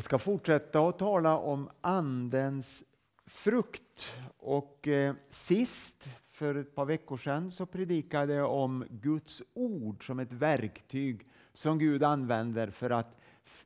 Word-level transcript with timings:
Jag 0.00 0.04
ska 0.04 0.18
fortsätta 0.18 0.88
att 0.88 0.98
tala 0.98 1.36
om 1.36 1.70
Andens 1.80 2.84
frukt. 3.26 4.12
Och 4.38 4.88
eh, 4.88 5.14
sist, 5.28 6.08
för 6.30 6.54
ett 6.54 6.74
par 6.74 6.84
veckor 6.84 7.16
sedan, 7.16 7.50
så 7.50 7.66
predikade 7.66 8.34
jag 8.34 8.52
om 8.52 8.84
Guds 8.90 9.42
ord 9.54 10.06
som 10.06 10.18
ett 10.18 10.32
verktyg 10.32 11.28
som 11.52 11.78
Gud 11.78 12.02
använder 12.02 12.70
för 12.70 12.90
att 12.90 13.16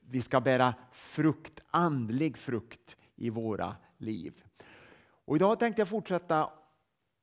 vi 0.00 0.22
ska 0.22 0.40
bära 0.40 0.74
frukt, 0.92 1.62
andlig 1.70 2.36
frukt 2.36 2.96
i 3.16 3.30
våra 3.30 3.76
liv. 3.98 4.42
Och 5.24 5.36
idag 5.36 5.58
tänkte 5.58 5.80
jag 5.80 5.88
fortsätta 5.88 6.50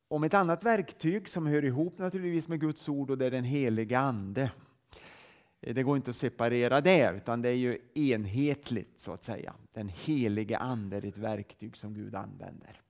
om 0.08 0.24
ett 0.24 0.34
annat 0.34 0.64
verktyg 0.64 1.30
som 1.30 1.46
hör 1.46 1.66
ihop 1.66 1.98
naturligtvis 1.98 2.48
med 2.48 2.60
Guds 2.60 2.90
ord 2.90 3.10
och 3.10 3.18
det 3.18 3.26
är 3.26 3.32
den 3.32 3.44
heliga 3.44 4.00
Ande. 4.00 4.52
Eh, 5.62 5.74
det 5.74 5.84
går 5.84 5.98
inte 5.98 6.10
att 6.10 6.16
separera 6.16 6.82
det, 6.82 7.14
utan 7.16 7.42
det 7.42 7.50
är 7.50 7.54
ju 7.54 7.78
enhetligt 7.94 9.00
så 9.00 9.14
att 9.14 9.24
säga. 9.24 9.54
Den 9.74 9.90
helige 9.90 10.58
Ande 10.58 10.98
är 10.98 11.06
ett 11.06 11.18
verktyg 11.18 11.78
som 11.78 11.94
Gud 11.94 12.16
använder. 12.16 12.82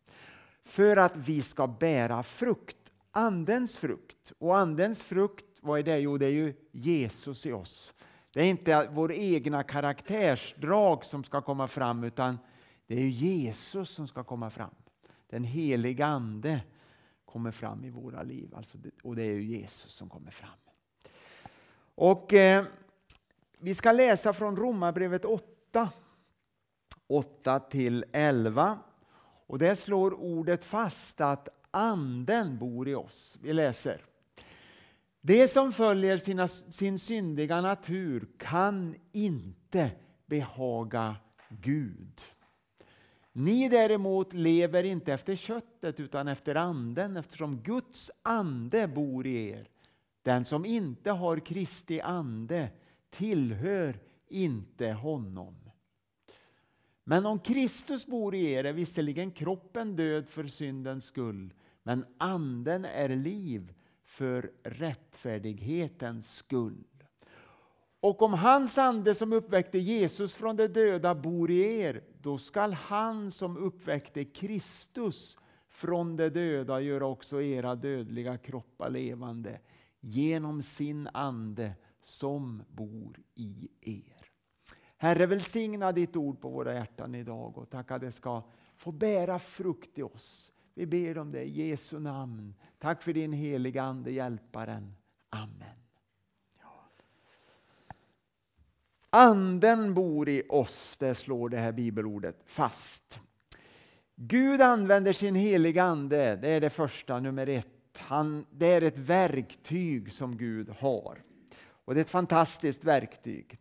För 0.63 0.97
att 0.97 1.17
vi 1.17 1.41
ska 1.41 1.67
bära 1.67 2.23
frukt, 2.23 2.77
Andens 3.11 3.77
frukt. 3.77 4.31
Och 4.37 4.57
Andens 4.57 5.01
frukt, 5.01 5.45
vad 5.61 5.79
är 5.79 5.83
det? 5.83 5.99
Jo, 5.99 6.17
det 6.17 6.25
är 6.25 6.31
ju 6.31 6.53
Jesus 6.71 7.45
i 7.45 7.51
oss. 7.51 7.93
Det 8.33 8.41
är 8.41 8.45
inte 8.45 8.89
vår 8.91 9.11
egna 9.11 9.63
karaktärsdrag 9.63 11.05
som 11.05 11.23
ska 11.23 11.41
komma 11.41 11.67
fram, 11.67 12.03
utan 12.03 12.37
det 12.87 12.95
är 12.95 13.07
Jesus 13.07 13.89
som 13.89 14.07
ska 14.07 14.23
komma 14.23 14.49
fram. 14.49 14.75
Den 15.29 15.43
heliga 15.43 16.05
Ande 16.05 16.61
kommer 17.25 17.51
fram 17.51 17.85
i 17.85 17.89
våra 17.89 18.23
liv, 18.23 18.55
alltså, 18.55 18.77
och 19.03 19.15
det 19.15 19.23
är 19.23 19.33
ju 19.33 19.43
Jesus 19.43 19.91
som 19.91 20.09
kommer 20.09 20.31
fram. 20.31 20.60
Och 22.01 22.33
eh, 22.33 22.65
Vi 23.57 23.75
ska 23.75 23.91
läsa 23.91 24.33
från 24.33 24.55
Romarbrevet 24.55 25.25
8, 25.25 25.89
8 27.07 27.59
till 27.59 28.05
11. 28.11 28.79
Och 29.47 29.59
där 29.59 29.75
slår 29.75 30.13
ordet 30.13 30.63
fast 30.63 31.21
att 31.21 31.49
Anden 31.71 32.57
bor 32.57 32.87
i 32.87 32.95
oss. 32.95 33.37
Vi 33.41 33.53
läser. 33.53 34.05
Det 35.21 35.47
som 35.47 35.71
följer 35.71 36.17
sina, 36.17 36.47
sin 36.47 36.99
syndiga 36.99 37.61
natur 37.61 38.27
kan 38.37 38.95
inte 39.11 39.91
behaga 40.25 41.15
Gud. 41.49 42.21
Ni 43.31 43.69
däremot 43.69 44.33
lever 44.33 44.83
inte 44.83 45.13
efter 45.13 45.35
köttet 45.35 45.99
utan 45.99 46.27
efter 46.27 46.55
anden 46.55 47.17
eftersom 47.17 47.61
Guds 47.61 48.11
ande 48.23 48.87
bor 48.87 49.27
i 49.27 49.49
er. 49.49 49.70
Den 50.21 50.45
som 50.45 50.65
inte 50.65 51.11
har 51.11 51.37
Kristi 51.37 52.01
ande 52.01 52.69
tillhör 53.09 53.99
inte 54.27 54.91
honom. 54.91 55.55
Men 57.03 57.25
om 57.25 57.39
Kristus 57.39 58.05
bor 58.05 58.35
i 58.35 58.51
er 58.51 58.63
är 58.63 58.73
visserligen 58.73 59.31
kroppen 59.31 59.95
död 59.95 60.29
för 60.29 60.47
syndens 60.47 61.05
skull, 61.05 61.53
men 61.83 62.05
anden 62.17 62.85
är 62.85 63.09
liv 63.09 63.73
för 64.03 64.51
rättfärdighetens 64.63 66.35
skull. 66.35 66.83
Och 67.99 68.21
om 68.21 68.33
hans 68.33 68.77
ande 68.77 69.15
som 69.15 69.33
uppväckte 69.33 69.77
Jesus 69.77 70.35
från 70.35 70.55
de 70.55 70.67
döda 70.67 71.15
bor 71.15 71.51
i 71.51 71.79
er, 71.79 72.03
då 72.21 72.37
skall 72.37 72.73
han 72.73 73.31
som 73.31 73.57
uppväckte 73.57 74.25
Kristus 74.25 75.37
från 75.69 76.17
de 76.17 76.29
döda 76.29 76.81
göra 76.81 77.05
också 77.05 77.41
era 77.41 77.75
dödliga 77.75 78.37
kroppar 78.37 78.89
levande 78.89 79.59
genom 80.01 80.61
sin 80.61 81.07
ande 81.13 81.73
som 82.03 82.63
bor 82.69 83.19
i 83.35 83.69
er. 83.81 84.31
Herre, 84.97 85.25
välsigna 85.25 85.91
ditt 85.91 86.15
ord 86.15 86.41
på 86.41 86.49
våra 86.49 86.73
hjärtan 86.73 87.15
idag 87.15 87.57
och 87.57 87.69
tack 87.69 87.91
att 87.91 88.01
det 88.01 88.11
ska 88.11 88.43
få 88.75 88.91
bära 88.91 89.39
frukt 89.39 89.99
i 89.99 90.03
oss. 90.03 90.51
Vi 90.73 90.85
ber 90.85 91.17
om 91.17 91.31
det 91.31 91.43
i 91.43 91.67
Jesu 91.67 91.99
namn. 91.99 92.53
Tack 92.79 93.03
för 93.03 93.13
din 93.13 93.33
heliga 93.33 93.83
Ande, 93.83 94.11
Hjälparen. 94.11 94.93
Amen. 95.29 95.81
Anden 99.13 99.93
bor 99.93 100.29
i 100.29 100.43
oss, 100.49 100.97
det 100.97 101.15
slår 101.15 101.49
det 101.49 101.57
här 101.57 101.71
bibelordet 101.71 102.41
fast. 102.45 103.19
Gud 104.15 104.61
använder 104.61 105.13
sin 105.13 105.35
heliga 105.35 105.83
Ande, 105.83 106.35
det 106.35 106.49
är 106.49 106.61
det 106.61 106.69
första, 106.69 107.19
nummer 107.19 107.47
ett 107.47 107.70
han, 107.97 108.45
det 108.51 108.67
är 108.67 108.81
ett 108.81 108.97
verktyg 108.97 110.13
som 110.13 110.37
Gud 110.37 110.69
har. 110.69 111.23
Och 111.85 111.93
Det 111.93 111.99
är 111.99 112.03
ett 112.03 112.09
fantastiskt 112.09 112.83
verktyg. 112.83 113.57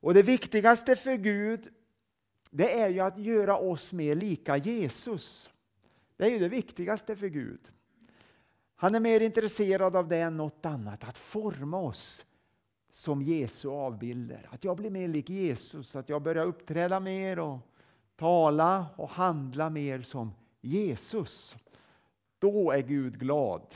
Och 0.00 0.14
Det 0.14 0.22
viktigaste 0.22 0.96
för 0.96 1.16
Gud 1.16 1.68
det 2.50 2.80
är 2.80 2.88
ju 2.88 3.00
att 3.00 3.18
göra 3.18 3.58
oss 3.58 3.92
mer 3.92 4.14
lika 4.14 4.56
Jesus. 4.56 5.50
Det 6.16 6.24
är 6.24 6.30
ju 6.30 6.38
det 6.38 6.48
viktigaste 6.48 7.16
för 7.16 7.26
Gud. 7.26 7.60
Han 8.76 8.94
är 8.94 9.00
mer 9.00 9.20
intresserad 9.20 9.96
av 9.96 10.08
det 10.08 10.16
än 10.16 10.36
något 10.36 10.66
annat, 10.66 11.04
att 11.04 11.18
forma 11.18 11.80
oss 11.80 12.24
som 12.90 13.22
Jesu 13.22 13.68
avbilder. 13.68 14.48
Att 14.50 14.64
jag 14.64 14.76
blir 14.76 14.90
mer 14.90 15.08
lik 15.08 15.30
Jesus, 15.30 15.96
att 15.96 16.08
jag 16.08 16.22
börjar 16.22 16.46
uppträda 16.46 17.00
mer 17.00 17.38
och 17.38 17.58
tala 18.16 18.86
och 18.96 19.10
handla 19.10 19.70
mer 19.70 20.02
som 20.02 20.34
Jesus. 20.60 21.56
Då 22.46 22.70
är 22.70 22.82
Gud 22.82 23.18
glad 23.18 23.74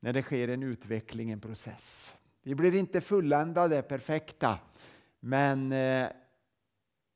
när 0.00 0.12
det 0.12 0.22
sker 0.22 0.48
en 0.48 0.62
utveckling, 0.62 1.30
en 1.30 1.40
process. 1.40 2.14
Vi 2.42 2.54
blir 2.54 2.74
inte 2.74 3.00
fulländade, 3.00 3.82
perfekta, 3.82 4.58
men 5.20 5.72
eh, 5.72 6.08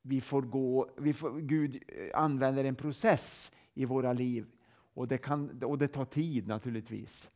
vi 0.01 0.21
får 0.21 0.41
gå, 0.41 0.89
vi 0.97 1.13
får, 1.13 1.39
Gud 1.39 1.83
använder 2.13 2.63
en 2.63 2.75
process 2.75 3.51
i 3.73 3.85
våra 3.85 4.13
liv 4.13 4.45
och 4.93 5.07
det, 5.07 5.17
kan, 5.17 5.63
och 5.63 5.77
det 5.77 5.87
tar 5.87 6.05
tid 6.05 6.47
naturligtvis. 6.47 7.31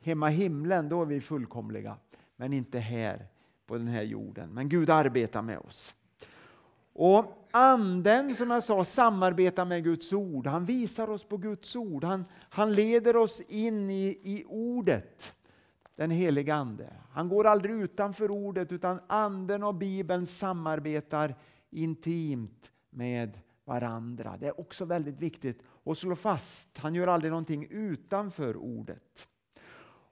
Hemma 0.00 0.30
i 0.30 0.34
himlen 0.34 0.88
då 0.88 1.02
är 1.02 1.06
vi 1.06 1.20
fullkomliga, 1.20 1.96
men 2.36 2.52
inte 2.52 2.78
här 2.78 3.26
på 3.66 3.78
den 3.78 3.88
här 3.88 4.02
jorden. 4.02 4.50
Men 4.54 4.68
Gud 4.68 4.90
arbetar 4.90 5.42
med 5.42 5.58
oss. 5.58 5.94
Och 6.98 7.48
Anden, 7.50 8.34
som 8.34 8.50
jag 8.50 8.64
sa, 8.64 8.84
samarbetar 8.84 9.64
med 9.64 9.84
Guds 9.84 10.12
ord. 10.12 10.46
Han 10.46 10.64
visar 10.64 11.10
oss 11.10 11.24
på 11.24 11.36
Guds 11.36 11.76
ord. 11.76 12.04
Han, 12.04 12.24
han 12.48 12.74
leder 12.74 13.16
oss 13.16 13.40
in 13.40 13.90
i, 13.90 14.20
i 14.22 14.44
ordet, 14.48 15.34
den 15.96 16.10
heliga 16.10 16.54
Ande. 16.54 16.92
Han 17.10 17.28
går 17.28 17.44
aldrig 17.46 17.74
utanför 17.74 18.30
ordet, 18.30 18.72
utan 18.72 19.00
Anden 19.06 19.62
och 19.62 19.74
Bibeln 19.74 20.26
samarbetar 20.26 21.34
intimt 21.70 22.72
med 22.90 23.38
varandra. 23.64 24.36
Det 24.40 24.46
är 24.46 24.60
också 24.60 24.84
väldigt 24.84 25.20
viktigt 25.20 25.62
att 25.84 25.98
slå 25.98 26.16
fast. 26.16 26.78
Han 26.78 26.94
gör 26.94 27.06
aldrig 27.06 27.30
någonting 27.30 27.66
utanför 27.70 28.56
ordet. 28.56 29.28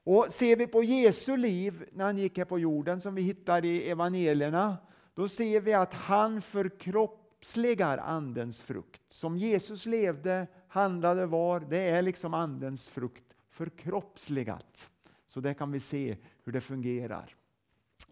Och 0.04 0.26
Ser 0.28 0.56
vi 0.56 0.66
på 0.66 0.82
Jesu 0.82 1.36
liv 1.36 1.84
när 1.92 2.04
han 2.04 2.18
gick 2.18 2.38
här 2.38 2.44
på 2.44 2.58
jorden, 2.58 3.00
som 3.00 3.14
vi 3.14 3.22
hittar 3.22 3.64
i 3.64 3.90
evangelierna, 3.90 4.76
då 5.14 5.28
ser 5.28 5.60
vi 5.60 5.72
att 5.72 5.94
han 5.94 6.42
förkroppsligar 6.42 7.98
Andens 7.98 8.60
frukt. 8.62 9.02
Som 9.08 9.36
Jesus 9.36 9.86
levde, 9.86 10.46
handlade, 10.68 11.26
var, 11.26 11.60
det 11.60 11.78
är 11.80 12.02
liksom 12.02 12.34
Andens 12.34 12.88
frukt 12.88 13.24
förkroppsligat. 13.50 14.90
Så 15.26 15.40
där 15.40 15.54
kan 15.54 15.72
vi 15.72 15.80
se 15.80 16.16
hur 16.44 16.52
det 16.52 16.60
fungerar, 16.60 17.36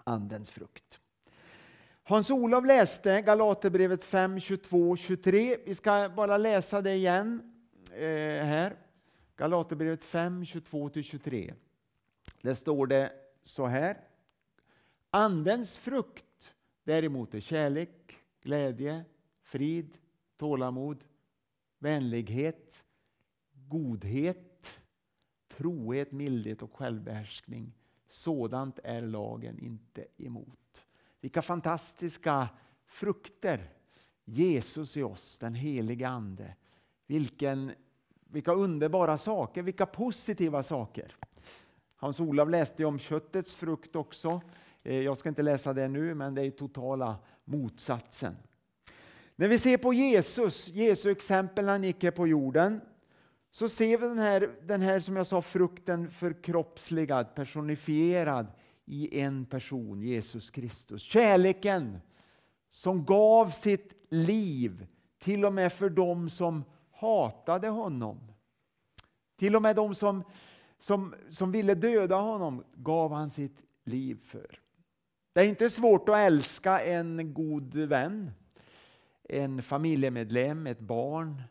Andens 0.05 0.51
frukt. 0.51 1.01
Hans-Olof 2.05 2.67
läste 2.67 3.23
Galaterbrevet 3.23 4.05
5, 4.05 4.41
22, 4.41 4.97
23. 4.97 5.57
Vi 5.65 5.75
ska 5.75 6.13
bara 6.17 6.37
läsa 6.37 6.83
det 6.83 6.95
igen 6.95 7.53
eh, 7.93 8.45
här. 8.45 8.77
Galaterbrevet 9.37 10.05
5, 10.05 10.43
22-23. 10.43 11.55
Där 12.43 12.55
står 12.55 12.87
det 12.87 13.13
så 13.43 13.67
här. 13.67 14.01
Andens 15.11 15.79
frukt 15.79 16.55
Däremot 16.85 17.35
är 17.35 17.41
kärlek, 17.41 18.17
glädje, 18.43 19.05
frid, 19.43 19.99
tålamod, 20.37 21.05
vänlighet, 21.79 22.85
godhet, 23.53 24.81
trohet, 25.49 26.13
mildhet 26.13 26.63
och 26.63 26.77
självbehärskning. 26.77 27.73
Sådant 28.09 28.79
är 28.85 29.03
lagen 29.03 29.59
inte 29.59 30.07
emot. 30.17 30.87
Vilka 31.21 31.43
fantastiska 31.43 32.49
frukter! 32.87 33.71
Jesus 34.25 34.97
i 34.97 35.03
oss, 35.03 35.39
den 35.39 35.55
helige 35.55 36.09
Ande. 36.09 36.57
Vilken, 37.07 37.73
vilka 38.25 38.53
underbara 38.53 39.19
saker, 39.19 39.63
vilka 39.63 39.87
positiva 39.87 40.63
saker. 40.63 41.17
Hans 41.97 42.21
Olav 42.21 42.51
läste 42.51 42.85
om 42.85 42.99
köttets 42.99 43.57
frukt 43.57 43.97
också. 43.97 44.41
Eh, 44.83 45.01
jag 45.01 45.19
ska 45.19 45.29
inte 45.29 45.43
läsa 45.43 45.73
det 45.73 45.89
nu, 45.89 46.15
men 46.15 46.35
det 46.35 46.43
är 46.47 46.51
totala 46.51 47.17
motsatsen. 47.45 48.37
När 49.37 49.49
vi 49.49 49.59
ser 49.59 49.77
på 49.77 49.93
Jesus, 49.93 50.69
Jesu 50.69 51.11
exempel 51.11 51.65
när 51.65 51.73
han 51.73 51.85
gick 51.85 52.05
här 52.05 52.11
på 52.11 52.27
jorden, 52.27 52.81
så 53.51 53.69
ser 53.69 53.99
vi 53.99 54.07
den 54.07 54.19
här, 54.19 54.51
den 54.63 54.81
här 54.81 55.01
som 55.01 55.17
jag 55.17 55.27
sa, 55.27 55.43
frukten 55.43 56.11
som 62.71 63.05
gav 63.05 63.51
sitt 63.51 64.07
liv 64.09 64.87
till 65.19 65.45
och 65.45 65.53
med 65.53 65.73
för 65.73 65.91
dem 65.91 66.31
som 66.31 66.65
hatade 66.91 67.69
honom. 67.69 68.33
Till 69.39 69.57
och 69.57 69.63
med 69.63 69.77
de 69.77 69.95
som, 69.95 70.25
som, 70.79 71.15
som 71.29 71.53
ville 71.53 71.75
döda 71.75 72.17
honom 72.17 72.65
gav 72.75 73.13
han 73.13 73.31
sitt 73.31 73.63
liv 73.85 74.19
för. 74.25 74.62
Det 75.33 75.41
är 75.41 75.49
inte 75.49 75.71
svårt 75.71 76.09
att 76.09 76.17
älska 76.17 76.81
en 76.81 77.35
god 77.35 77.75
vän, 77.75 78.31
en 79.29 79.63
familjemedlem, 79.63 80.67
ett 80.67 80.81
barn, 80.81 81.43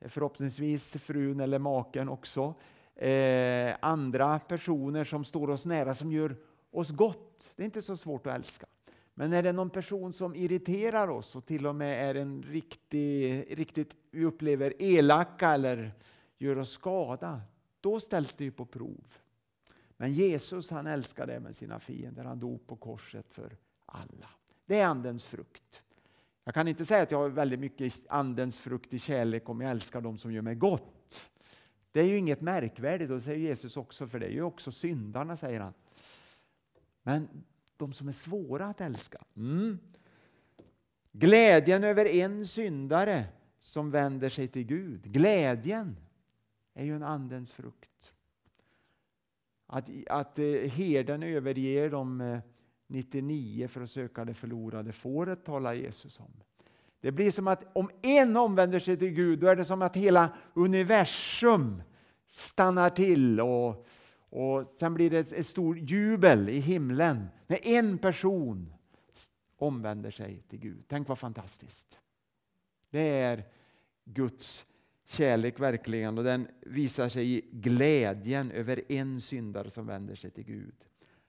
förhoppningsvis 0.00 0.92
frun 0.92 1.40
eller 1.40 1.58
maken 1.58 2.08
också. 2.08 2.54
Eh, 2.96 3.76
andra 3.80 4.38
personer 4.38 5.04
som 5.04 5.24
står 5.24 5.50
oss 5.50 5.66
nära 5.66 5.94
som 5.94 6.12
gör 6.12 6.36
oss 6.70 6.90
gott. 6.90 7.50
Det 7.56 7.62
är 7.62 7.64
inte 7.64 7.82
så 7.82 7.96
svårt 7.96 8.26
att 8.26 8.34
älska. 8.34 8.66
Men 9.14 9.32
är 9.32 9.42
det 9.42 9.52
någon 9.52 9.70
person 9.70 10.12
som 10.12 10.34
irriterar 10.34 11.08
oss 11.08 11.36
och 11.36 11.46
till 11.46 11.66
och 11.66 11.74
med 11.74 12.10
är 12.10 12.14
en 12.14 12.42
riktig, 12.42 13.44
riktigt, 13.58 13.96
vi 14.10 14.24
upplever 14.24 14.82
elaka 14.82 15.54
eller 15.54 15.92
gör 16.38 16.58
oss 16.58 16.70
skada, 16.70 17.40
då 17.80 18.00
ställs 18.00 18.36
det 18.36 18.44
ju 18.44 18.50
på 18.50 18.66
prov. 18.66 19.18
Men 19.96 20.12
Jesus 20.12 20.70
han 20.70 20.86
älskade 20.86 21.34
även 21.34 21.54
sina 21.54 21.80
fiender, 21.80 22.24
han 22.24 22.38
dog 22.38 22.66
på 22.66 22.76
korset 22.76 23.32
för 23.32 23.56
alla. 23.86 24.28
Det 24.66 24.80
är 24.80 24.86
Andens 24.86 25.26
frukt. 25.26 25.82
Jag 26.44 26.54
kan 26.54 26.68
inte 26.68 26.84
säga 26.84 27.02
att 27.02 27.10
jag 27.10 27.18
har 27.18 27.28
väldigt 27.28 27.60
mycket 27.60 27.94
Andens 28.08 28.58
frukt 28.58 28.94
i 28.94 28.98
kärlek 28.98 29.48
om 29.48 29.60
jag 29.60 29.70
älskar 29.70 30.00
dem 30.00 30.18
som 30.18 30.32
gör 30.32 30.42
mig 30.42 30.54
gott. 30.54 31.30
Det 31.92 32.00
är 32.00 32.04
ju 32.04 32.18
inget 32.18 32.40
märkvärdigt, 32.40 33.10
och 33.10 33.16
det 33.16 33.22
säger 33.22 33.38
Jesus 33.38 33.76
också, 33.76 34.06
för 34.06 34.18
det 34.18 34.26
är 34.26 34.30
ju 34.30 34.42
också 34.42 34.72
syndarna, 34.72 35.36
säger 35.36 35.60
han. 35.60 35.74
Men 37.02 37.28
de 37.76 37.92
som 37.92 38.08
är 38.08 38.12
svåra 38.12 38.66
att 38.66 38.80
älska. 38.80 39.24
Mm. 39.36 39.78
Glädjen 41.12 41.84
över 41.84 42.04
en 42.04 42.46
syndare 42.46 43.24
som 43.60 43.90
vänder 43.90 44.28
sig 44.28 44.48
till 44.48 44.64
Gud. 44.64 45.12
Glädjen 45.12 45.96
är 46.74 46.84
ju 46.84 46.96
en 46.96 47.02
andens 47.02 47.52
frukt. 47.52 48.12
Att, 49.66 49.90
att 50.06 50.38
eh, 50.38 50.44
herden 50.46 51.22
överger 51.22 51.90
de 51.90 52.40
99 52.86 53.64
eh, 53.64 53.68
för 53.68 53.80
att 53.80 53.90
söka 53.90 54.24
det 54.24 54.34
förlorade 54.34 54.92
fåret 54.92 55.44
talar 55.44 55.74
Jesus 55.74 56.20
om. 56.20 56.32
Det 57.00 57.12
blir 57.12 57.30
som 57.30 57.48
att 57.48 57.76
om 57.76 57.90
en 58.02 58.36
omvänder 58.36 58.78
sig 58.78 58.96
till 58.96 59.10
Gud, 59.10 59.38
då 59.38 59.46
är 59.46 59.56
det 59.56 59.64
som 59.64 59.82
att 59.82 59.96
hela 59.96 60.36
universum 60.54 61.82
stannar 62.30 62.90
till 62.90 63.40
och 63.40 63.86
och 64.30 64.66
sen 64.66 64.94
blir 64.94 65.10
det 65.10 65.32
ett 65.32 65.46
stort 65.46 65.76
jubel 65.80 66.48
i 66.48 66.60
himlen 66.60 67.28
när 67.46 67.66
en 67.66 67.98
person 67.98 68.74
omvänder 69.56 70.10
sig 70.10 70.42
till 70.48 70.58
Gud. 70.58 70.84
Tänk 70.88 71.08
vad 71.08 71.18
fantastiskt. 71.18 72.00
Det 72.90 73.08
är 73.08 73.44
Guds 74.04 74.66
kärlek 75.06 75.60
verkligen 75.60 76.18
och 76.18 76.24
den 76.24 76.48
visar 76.60 77.08
sig 77.08 77.32
i 77.36 77.44
glädjen 77.52 78.50
över 78.50 78.92
en 78.92 79.20
syndare 79.20 79.70
som 79.70 79.86
vänder 79.86 80.14
sig 80.14 80.30
till 80.30 80.44
Gud. 80.44 80.74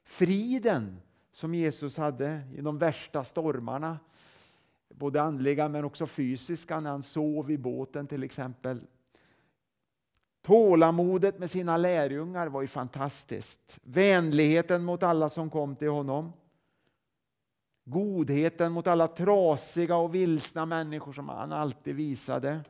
Friden 0.03 0.97
som 1.31 1.56
Jesus 1.56 1.97
hade 1.97 2.41
i 2.56 2.62
de 2.62 2.77
värsta 2.77 3.24
stormarna, 3.24 4.00
både 4.89 5.21
andliga 5.21 5.69
men 5.69 5.85
också 5.85 6.07
fysiska, 6.07 6.79
när 6.79 6.89
han 6.89 7.01
sov 7.01 7.51
i 7.51 7.57
båten 7.57 8.07
till 8.07 8.24
exempel. 8.24 8.81
Tålamodet 10.41 11.39
med 11.39 11.51
sina 11.51 11.77
lärjungar 11.77 12.47
var 12.47 12.62
ju 12.62 12.68
fantastiskt. 12.68 13.80
Vänligheten 13.83 14.83
mot 14.83 15.03
alla 15.03 15.30
som 15.30 15.50
kom 15.50 15.75
till 15.75 15.89
honom. 15.89 16.33
Godheten 17.83 18.71
mot 18.71 18.88
alla 18.88 19.07
trasiga 19.07 19.95
och 19.95 20.15
vilsna 20.15 20.65
människor 20.65 21.13
som 21.13 21.30
han 21.30 21.51
alltid 21.51 21.95
visade. 21.95 22.62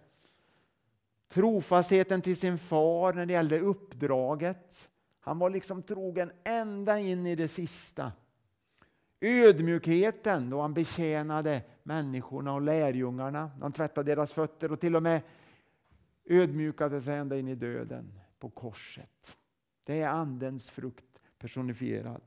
Trofastheten 1.28 2.22
till 2.22 2.38
sin 2.38 2.58
far 2.58 3.14
när 3.14 3.26
det 3.26 3.34
gällde 3.34 3.60
uppdraget. 3.60 4.90
Han 5.20 5.40
var 5.40 5.50
liksom 5.50 5.84
trogen 5.84 6.32
ända 6.44 7.00
in 7.00 7.28
i 7.28 7.36
det 7.36 7.48
sista. 7.48 8.12
Ödmjukheten 9.22 10.50
då 10.50 10.62
han 10.62 10.74
betjänade 10.74 11.62
människorna 11.84 12.54
och 12.54 12.62
lärjungarna. 12.62 13.52
Han 13.62 13.72
tvättade 13.72 14.12
deras 14.12 14.34
fötter 14.34 14.72
och 14.72 14.80
till 14.80 14.96
och 14.96 15.04
med 15.04 15.22
ödmjukade 16.26 17.02
sig 17.02 17.18
ända 17.18 17.38
in 17.38 17.48
i 17.48 17.56
döden 17.56 18.20
på 18.40 18.50
korset. 18.50 19.38
Det 19.84 20.02
är 20.02 20.08
Andens 20.08 20.70
frukt 20.70 21.22
personifierad. 21.40 22.22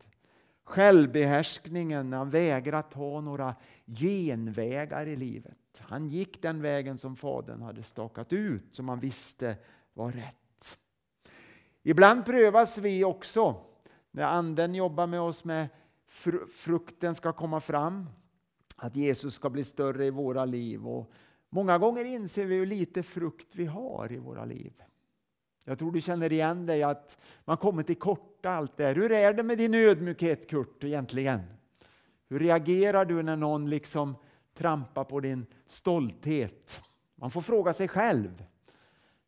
Självbehärskningen 0.64 2.10
när 2.10 2.18
han 2.18 2.30
vägrar 2.30 2.82
ta 2.82 3.20
några 3.20 3.54
genvägar 3.86 5.06
i 5.06 5.16
livet. 5.16 5.59
Han 5.78 6.06
gick 6.06 6.42
den 6.42 6.62
vägen 6.62 6.98
som 6.98 7.16
Fadern 7.16 7.62
hade 7.62 7.82
stakat 7.82 8.32
ut, 8.32 8.74
som 8.74 8.88
han 8.88 9.00
visste 9.00 9.56
var 9.94 10.12
rätt. 10.12 10.78
Ibland 11.82 12.24
prövas 12.24 12.78
vi 12.78 13.04
också, 13.04 13.64
när 14.10 14.24
Anden 14.24 14.74
jobbar 14.74 15.06
med 15.06 15.20
oss 15.20 15.44
med 15.44 15.68
frukten 16.54 17.14
ska 17.14 17.32
komma 17.32 17.60
fram, 17.60 18.06
att 18.76 18.96
Jesus 18.96 19.34
ska 19.34 19.50
bli 19.50 19.64
större 19.64 20.06
i 20.06 20.10
våra 20.10 20.44
liv. 20.44 20.88
Och 20.88 21.12
Många 21.52 21.78
gånger 21.78 22.04
inser 22.04 22.46
vi 22.46 22.54
hur 22.54 22.66
lite 22.66 23.02
frukt 23.02 23.54
vi 23.54 23.66
har 23.66 24.12
i 24.12 24.18
våra 24.18 24.44
liv. 24.44 24.72
Jag 25.64 25.78
tror 25.78 25.92
du 25.92 26.00
känner 26.00 26.32
igen 26.32 26.66
dig 26.66 26.82
att 26.82 27.18
man 27.44 27.56
kommer 27.56 27.82
till 27.82 27.98
korta 27.98 28.50
allt 28.50 28.76
det 28.76 28.92
Hur 28.92 29.12
är 29.12 29.32
det 29.32 29.42
med 29.42 29.58
din 29.58 29.74
ödmjukhet 29.74 30.50
Kurt 30.50 30.84
egentligen? 30.84 31.40
Hur 32.28 32.38
reagerar 32.38 33.04
du 33.04 33.22
när 33.22 33.36
någon 33.36 33.70
liksom 33.70 34.16
Trampa 34.60 35.04
på 35.04 35.20
din 35.20 35.46
stolthet? 35.68 36.82
Man 37.14 37.30
får 37.30 37.40
fråga 37.40 37.72
sig 37.72 37.88
själv. 37.88 38.44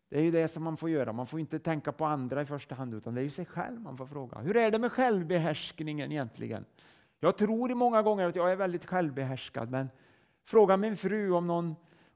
Det 0.09 0.19
är 0.19 0.23
ju 0.23 0.31
det 0.31 0.49
som 0.49 0.63
man 0.63 0.77
får 0.77 0.91
göra. 0.91 1.13
Man 1.13 1.27
får 1.27 1.41
inte 1.41 1.59
tänka 1.59 1.93
på 1.93 2.05
andra 2.05 2.43
i 2.43 2.47
första 2.47 2.75
hand, 2.75 2.95
utan 2.95 3.15
det 3.15 3.21
är 3.21 3.25
ju 3.25 3.31
sig 3.31 3.47
själv 3.47 3.81
man 3.81 3.97
får 3.97 4.07
fråga. 4.07 4.39
Hur 4.39 4.57
är 4.57 4.71
det 4.71 4.79
med 4.79 4.93
självbehärskningen 4.93 6.13
egentligen? 6.13 6.65
Jag 7.21 7.39
tror 7.39 7.75
många 7.75 8.03
gånger 8.03 8.29
att 8.29 8.37
jag 8.37 8.53
är 8.53 8.57
väldigt 8.57 8.85
självbehärskad, 8.85 9.71
men 9.71 9.89
fråga 10.45 10.77
min 10.77 10.97
fru 10.97 11.31
om 11.31 11.47
någon 11.47 11.75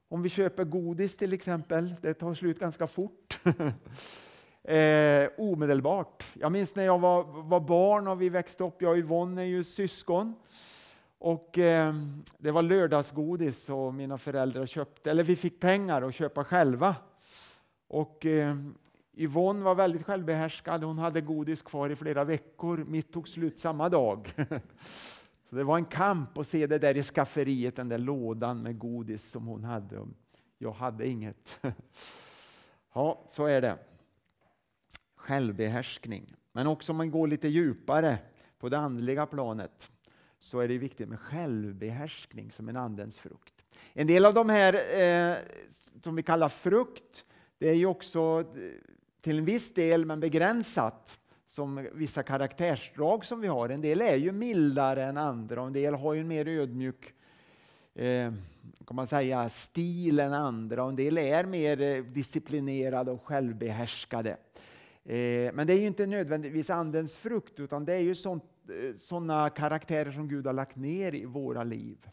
om 0.09 0.21
vi 0.21 0.29
köper 0.29 0.63
godis 0.63 1.17
till 1.17 1.33
exempel, 1.33 1.95
det 2.01 2.13
tar 2.13 2.33
slut 2.33 2.59
ganska 2.59 2.87
fort. 2.87 3.39
eh, 4.63 5.29
omedelbart. 5.37 6.23
Jag 6.33 6.51
minns 6.51 6.75
när 6.75 6.85
jag 6.85 6.99
var, 6.99 7.23
var, 7.23 7.59
barn 7.59 8.07
och 8.07 8.21
vi 8.21 8.29
växte 8.29 8.63
upp, 8.63 8.81
jag 8.81 8.91
och 8.91 8.97
Yvonne 8.97 9.41
är 9.41 9.45
ju 9.45 9.63
syskon. 9.63 10.35
Och 11.19 11.57
eh, 11.57 11.95
det 12.37 12.51
var 12.51 12.61
lördagsgodis 12.61 13.69
och 13.69 13.93
mina 13.93 14.17
föräldrar 14.17 14.65
köpte, 14.65 15.11
eller 15.11 15.23
vi 15.23 15.35
fick 15.35 15.59
pengar 15.59 16.01
att 16.01 16.15
köpa 16.15 16.43
själva. 16.43 16.95
Och 17.87 18.25
eh, 18.25 18.55
Yvonne 19.13 19.63
var 19.63 19.75
väldigt 19.75 20.03
självbehärskad, 20.03 20.83
hon 20.83 20.97
hade 20.97 21.21
godis 21.21 21.61
kvar 21.61 21.89
i 21.89 21.95
flera 21.95 22.23
veckor, 22.23 22.85
mitt 22.87 23.13
tog 23.13 23.27
slut 23.27 23.59
samma 23.59 23.89
dag. 23.89 24.33
Så 25.49 25.55
det 25.55 25.63
var 25.63 25.77
en 25.77 25.85
kamp 25.85 26.37
att 26.37 26.47
se 26.47 26.67
det 26.67 26.79
där 26.79 26.97
i 26.97 27.03
skafferiet, 27.03 27.75
den 27.75 27.89
där 27.89 27.97
lådan 27.97 28.61
med 28.63 28.79
godis 28.79 29.31
som 29.31 29.47
hon 29.47 29.63
hade. 29.63 30.07
Jag 30.57 30.71
hade 30.71 31.07
inget. 31.07 31.59
Ja, 32.93 33.23
så 33.27 33.45
är 33.45 33.61
det. 33.61 33.77
Självbehärskning. 35.15 36.25
Men 36.51 36.67
också 36.67 36.91
om 36.91 36.97
man 36.97 37.11
går 37.11 37.27
lite 37.27 37.47
djupare 37.47 38.17
på 38.59 38.69
det 38.69 38.77
andliga 38.77 39.25
planet 39.25 39.91
så 40.39 40.59
är 40.59 40.67
det 40.67 40.77
viktigt 40.77 41.09
med 41.09 41.19
självbehärskning 41.19 42.51
som 42.51 42.69
en 42.69 42.77
andens 42.77 43.19
frukt. 43.19 43.65
En 43.93 44.07
del 44.07 44.25
av 44.25 44.33
de 44.33 44.49
här 44.49 44.73
eh, 44.73 45.37
som 46.01 46.15
vi 46.15 46.23
kallar 46.23 46.49
frukt, 46.49 47.25
det 47.57 47.69
är 47.69 47.73
ju 47.73 47.85
också 47.85 48.43
eh, 48.55 48.71
till 49.21 49.37
en 49.37 49.45
viss 49.45 49.73
del, 49.73 50.05
men 50.05 50.19
begränsat, 50.19 51.17
som 51.45 51.87
vissa 51.93 52.23
karaktärsdrag 52.23 53.25
som 53.25 53.41
vi 53.41 53.47
har. 53.47 53.69
En 53.69 53.81
del 53.81 54.01
är 54.01 54.15
ju 54.15 54.31
mildare 54.31 55.03
än 55.03 55.17
andra 55.17 55.61
och 55.61 55.67
en 55.67 55.73
del 55.73 55.93
har 55.93 56.13
ju 56.13 56.21
en 56.21 56.27
mer 56.27 56.47
ödmjuk 56.47 57.13
eh, 57.95 58.33
kan 58.87 58.95
man 58.95 59.07
säga, 59.07 59.49
stil 59.49 60.19
än 60.19 60.33
andra 60.33 60.83
och 60.83 60.89
en 60.89 60.95
del 60.95 61.17
är 61.17 61.43
mer 61.43 61.81
eh, 61.81 62.03
disciplinerade 62.03 63.11
och 63.11 63.25
självbehärskade. 63.25 64.37
Eh, 65.03 65.53
men 65.53 65.67
det 65.67 65.73
är 65.73 65.79
ju 65.79 65.87
inte 65.87 66.05
nödvändigtvis 66.05 66.69
andens 66.69 67.17
frukt 67.17 67.59
utan 67.59 67.85
det 67.85 67.93
är 67.93 67.99
ju 67.99 68.15
sånt 68.15 68.43
Eh, 68.69 68.95
sådana 68.95 69.49
karaktärer 69.49 70.11
som 70.11 70.27
Gud 70.27 70.45
har 70.45 70.53
lagt 70.53 70.75
ner 70.75 71.15
i 71.15 71.25
våra 71.25 71.63
liv. 71.63 72.09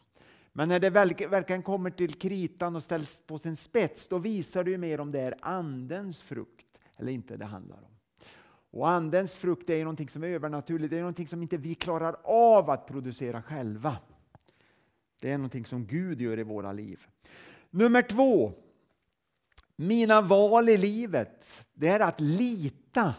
Men 0.53 0.69
när 0.69 0.79
det 0.79 0.89
verkligen 0.89 1.63
kommer 1.63 1.89
till 1.89 2.13
kritan 2.13 2.75
och 2.75 2.83
ställs 2.83 3.21
på 3.27 3.39
sin 3.39 3.55
spets 3.55 4.07
då 4.07 4.17
visar 4.17 4.63
det 4.63 4.71
ju 4.71 4.77
mer 4.77 4.99
om 4.99 5.11
det 5.11 5.19
är 5.19 5.35
andens 5.41 6.21
frukt 6.21 6.79
eller 6.95 7.11
inte 7.11 7.37
det 7.37 7.45
handlar 7.45 7.77
om. 7.77 7.95
Och 8.71 8.89
Andens 8.89 9.35
frukt 9.35 9.69
är 9.69 9.79
någonting 9.79 10.09
som 10.09 10.23
är 10.23 10.27
övernaturligt, 10.27 10.91
det 10.91 10.97
är 10.97 11.01
någonting 11.01 11.27
som 11.27 11.41
inte 11.41 11.57
vi 11.57 11.75
klarar 11.75 12.15
av 12.23 12.69
att 12.69 12.87
producera 12.87 13.41
själva. 13.41 13.97
Det 15.21 15.31
är 15.31 15.37
någonting 15.37 15.65
som 15.65 15.85
Gud 15.85 16.21
gör 16.21 16.39
i 16.39 16.43
våra 16.43 16.71
liv. 16.71 17.07
Nummer 17.69 18.01
två. 18.01 18.53
Mina 19.75 20.21
val 20.21 20.69
i 20.69 20.77
livet, 20.77 21.65
det 21.73 21.87
är 21.87 21.99
att 21.99 22.19
lita 22.19 23.13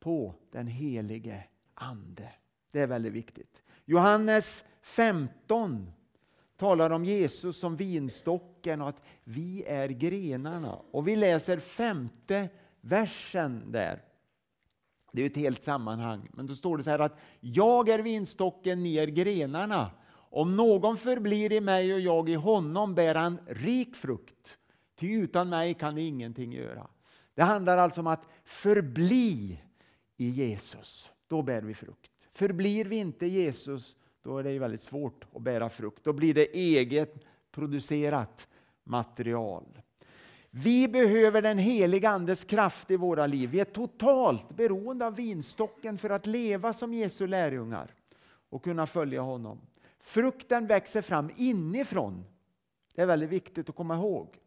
på 0.00 0.34
den 0.50 0.66
helige 0.66 1.44
Ande. 1.74 2.32
Det 2.72 2.80
är 2.80 2.86
väldigt 2.86 3.12
viktigt. 3.12 3.62
Johannes 3.84 4.64
15 4.82 5.92
talar 6.56 6.90
om 6.90 7.04
Jesus 7.04 7.56
som 7.56 7.76
vinstocken 7.76 8.82
och 8.82 8.88
att 8.88 9.02
vi 9.24 9.64
är 9.66 9.88
grenarna. 9.88 10.74
Och 10.90 11.08
vi 11.08 11.16
läser 11.16 11.58
femte 11.58 12.48
versen 12.80 13.72
där. 13.72 14.02
Det 15.12 15.22
är 15.22 15.26
ett 15.26 15.36
helt 15.36 15.64
sammanhang, 15.64 16.28
men 16.32 16.46
då 16.46 16.54
står 16.54 16.76
det 16.76 16.82
så 16.82 16.90
här 16.90 16.98
att 16.98 17.18
jag 17.40 17.88
är 17.88 17.98
vinstocken, 17.98 18.82
ni 18.82 18.96
är 18.96 19.06
grenarna. 19.06 19.90
Om 20.14 20.56
någon 20.56 20.96
förblir 20.96 21.52
i 21.52 21.60
mig 21.60 21.94
och 21.94 22.00
jag 22.00 22.28
i 22.28 22.34
honom 22.34 22.94
bär 22.94 23.14
han 23.14 23.38
rik 23.46 23.96
frukt. 23.96 24.58
Ty 24.96 25.12
utan 25.12 25.48
mig 25.48 25.74
kan 25.74 25.94
ni 25.94 26.02
ingenting 26.02 26.52
göra. 26.52 26.86
Det 27.34 27.42
handlar 27.42 27.78
alltså 27.78 28.00
om 28.00 28.06
att 28.06 28.26
förbli 28.44 29.60
i 30.16 30.28
Jesus. 30.28 31.10
Då 31.28 31.42
bär 31.42 31.62
vi 31.62 31.74
frukt. 31.74 32.11
Förblir 32.32 32.84
vi 32.84 32.96
inte 32.96 33.26
Jesus, 33.26 33.96
då 34.22 34.38
är 34.38 34.42
det 34.42 34.58
väldigt 34.58 34.80
svårt 34.80 35.24
att 35.34 35.42
bära 35.42 35.68
frukt. 35.68 36.04
Då 36.04 36.12
blir 36.12 36.34
det 36.34 36.56
eget 36.56 37.14
producerat 37.50 38.48
material. 38.84 39.64
Vi 40.50 40.88
behöver 40.88 41.42
den 41.42 41.58
heliga 41.58 42.10
Andes 42.10 42.44
kraft 42.44 42.90
i 42.90 42.96
våra 42.96 43.26
liv. 43.26 43.50
Vi 43.50 43.60
är 43.60 43.64
totalt 43.64 44.56
beroende 44.56 45.06
av 45.06 45.16
vinstocken 45.16 45.98
för 45.98 46.10
att 46.10 46.26
leva 46.26 46.72
som 46.72 46.94
Jesu 46.94 47.26
lärjungar 47.26 47.94
och 48.50 48.64
kunna 48.64 48.86
följa 48.86 49.20
honom. 49.20 49.60
Frukten 50.00 50.66
växer 50.66 51.02
fram 51.02 51.30
inifrån. 51.36 52.24
Det 52.94 53.02
är 53.02 53.06
väldigt 53.06 53.30
viktigt 53.30 53.68
att 53.68 53.76
komma 53.76 53.96
ihåg. 53.96 54.38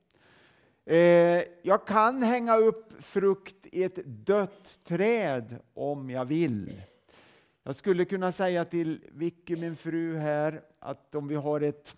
Eh, 0.85 1.43
jag 1.61 1.87
kan 1.87 2.23
hänga 2.23 2.57
upp 2.57 3.03
frukt 3.03 3.65
i 3.65 3.83
ett 3.83 4.05
dött 4.05 4.79
träd 4.83 5.59
om 5.73 6.09
jag 6.09 6.25
vill. 6.25 6.81
Jag 7.67 7.75
skulle 7.75 8.05
kunna 8.05 8.31
säga 8.31 8.65
till 8.65 9.01
Vicky, 9.11 9.55
min 9.55 9.75
fru 9.75 10.17
här, 10.17 10.61
att 10.79 11.15
om 11.15 11.27
vi 11.27 11.35
har 11.35 11.61
ett 11.61 11.97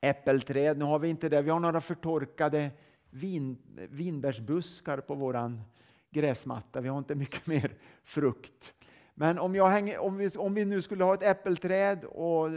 äppelträd, 0.00 0.78
nu 0.78 0.84
har 0.84 0.98
vi 0.98 1.08
inte 1.08 1.28
det, 1.28 1.42
vi 1.42 1.50
har 1.50 1.60
några 1.60 1.80
förtorkade 1.80 2.70
vin, 3.10 3.58
vinbärsbuskar 3.90 4.98
på 4.98 5.14
våran 5.14 5.60
gräsmatta, 6.10 6.80
vi 6.80 6.88
har 6.88 6.98
inte 6.98 7.14
mycket 7.14 7.46
mer 7.46 7.72
frukt. 8.02 8.74
Men 9.14 9.38
om, 9.38 9.54
jag 9.54 9.68
hänger, 9.68 9.98
om, 9.98 10.16
vi, 10.16 10.28
om 10.28 10.54
vi 10.54 10.64
nu 10.64 10.82
skulle 10.82 11.04
ha 11.04 11.14
ett 11.14 11.22
äppelträd 11.22 12.04
och, 12.04 12.48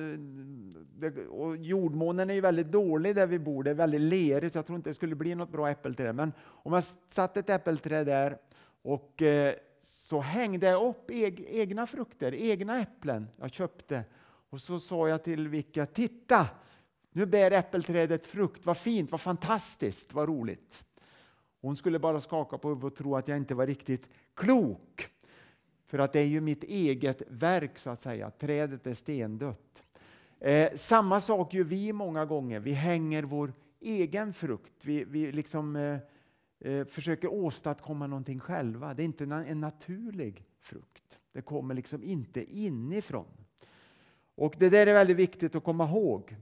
och 1.29 1.57
jordmånen 1.57 2.29
är 2.29 2.33
ju 2.33 2.41
väldigt 2.41 2.71
dålig 2.71 3.15
där 3.15 3.27
vi 3.27 3.39
bor, 3.39 3.63
det 3.63 3.69
är 3.69 3.75
väldigt 3.75 4.01
lerigt 4.01 4.53
så 4.53 4.57
jag 4.57 4.65
tror 4.65 4.75
inte 4.75 4.89
det 4.89 4.93
skulle 4.93 5.15
bli 5.15 5.35
något 5.35 5.51
bra 5.51 5.69
äppelträd. 5.69 6.15
Men 6.15 6.33
om 6.39 6.73
jag 6.73 6.83
satte 7.07 7.39
ett 7.39 7.49
äppelträd 7.49 8.05
där 8.05 8.37
och 8.81 9.21
eh, 9.21 9.53
så 9.79 10.19
hängde 10.21 10.67
jag 10.67 10.89
upp 10.89 11.11
egna 11.11 11.87
frukter, 11.87 12.33
egna 12.33 12.79
äpplen 12.79 13.27
jag 13.37 13.53
köpte. 13.53 14.03
Och 14.49 14.61
så 14.61 14.79
sa 14.79 15.09
jag 15.09 15.23
till 15.23 15.47
Vicka, 15.47 15.85
titta! 15.85 16.47
Nu 17.11 17.25
bär 17.25 17.51
äppelträdet 17.51 18.25
frukt, 18.25 18.65
vad 18.65 18.77
fint, 18.77 19.11
vad 19.11 19.21
fantastiskt, 19.21 20.13
vad 20.13 20.29
roligt. 20.29 20.83
Hon 21.61 21.75
skulle 21.75 21.99
bara 21.99 22.19
skaka 22.19 22.57
på 22.57 22.69
huvudet 22.69 22.91
och 22.91 22.97
tro 22.97 23.15
att 23.15 23.27
jag 23.27 23.37
inte 23.37 23.55
var 23.55 23.67
riktigt 23.67 24.09
klok. 24.33 25.09
För 25.85 25.99
att 25.99 26.13
det 26.13 26.19
är 26.19 26.25
ju 26.25 26.41
mitt 26.41 26.63
eget 26.63 27.21
verk 27.27 27.79
så 27.79 27.89
att 27.89 28.01
säga, 28.01 28.31
trädet 28.31 28.87
är 28.87 28.93
stendött. 28.93 29.83
Eh, 30.39 30.69
samma 30.75 31.21
sak 31.21 31.53
gör 31.53 31.63
vi 31.63 31.93
många 31.93 32.25
gånger, 32.25 32.59
vi 32.59 32.71
hänger 32.71 33.23
vår 33.23 33.53
egen 33.79 34.33
frukt. 34.33 34.85
Vi, 34.85 35.03
vi 35.03 35.31
liksom 35.31 35.75
eh, 35.75 35.83
eh, 35.83 35.99
Eh, 36.59 36.85
försöker 36.85 37.27
åstadkomma 37.27 38.07
någonting 38.07 38.39
själva. 38.39 38.93
Det 38.93 39.03
är 39.03 39.05
inte 39.05 39.23
en 39.23 39.61
naturlig 39.61 40.45
frukt. 40.59 41.19
Det 41.31 41.41
kommer 41.41 41.75
liksom 41.75 42.03
inte 42.03 42.57
inifrån. 42.57 43.27
Och 44.35 44.55
Det 44.59 44.69
där 44.69 44.87
är 44.87 44.93
väldigt 44.93 45.17
viktigt 45.17 45.55
att 45.55 45.63
komma 45.63 45.89
ihåg. 45.89 46.35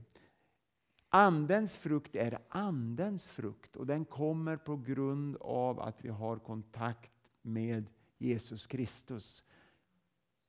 Andens 1.08 1.76
frukt 1.76 2.16
är 2.16 2.38
Andens 2.48 3.28
frukt 3.28 3.76
och 3.76 3.86
den 3.86 4.04
kommer 4.04 4.56
på 4.56 4.76
grund 4.76 5.36
av 5.36 5.80
att 5.80 6.04
vi 6.04 6.08
har 6.08 6.38
kontakt 6.38 7.12
med 7.42 7.90
Jesus 8.18 8.66
Kristus. 8.66 9.44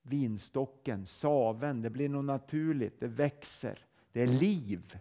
Vinstocken, 0.02 1.06
saven, 1.06 1.82
det 1.82 1.90
blir 1.90 2.10
något 2.10 2.26
naturligt, 2.26 3.00
det 3.00 3.08
växer, 3.08 3.86
det 4.12 4.22
är 4.22 4.28
liv. 4.28 5.00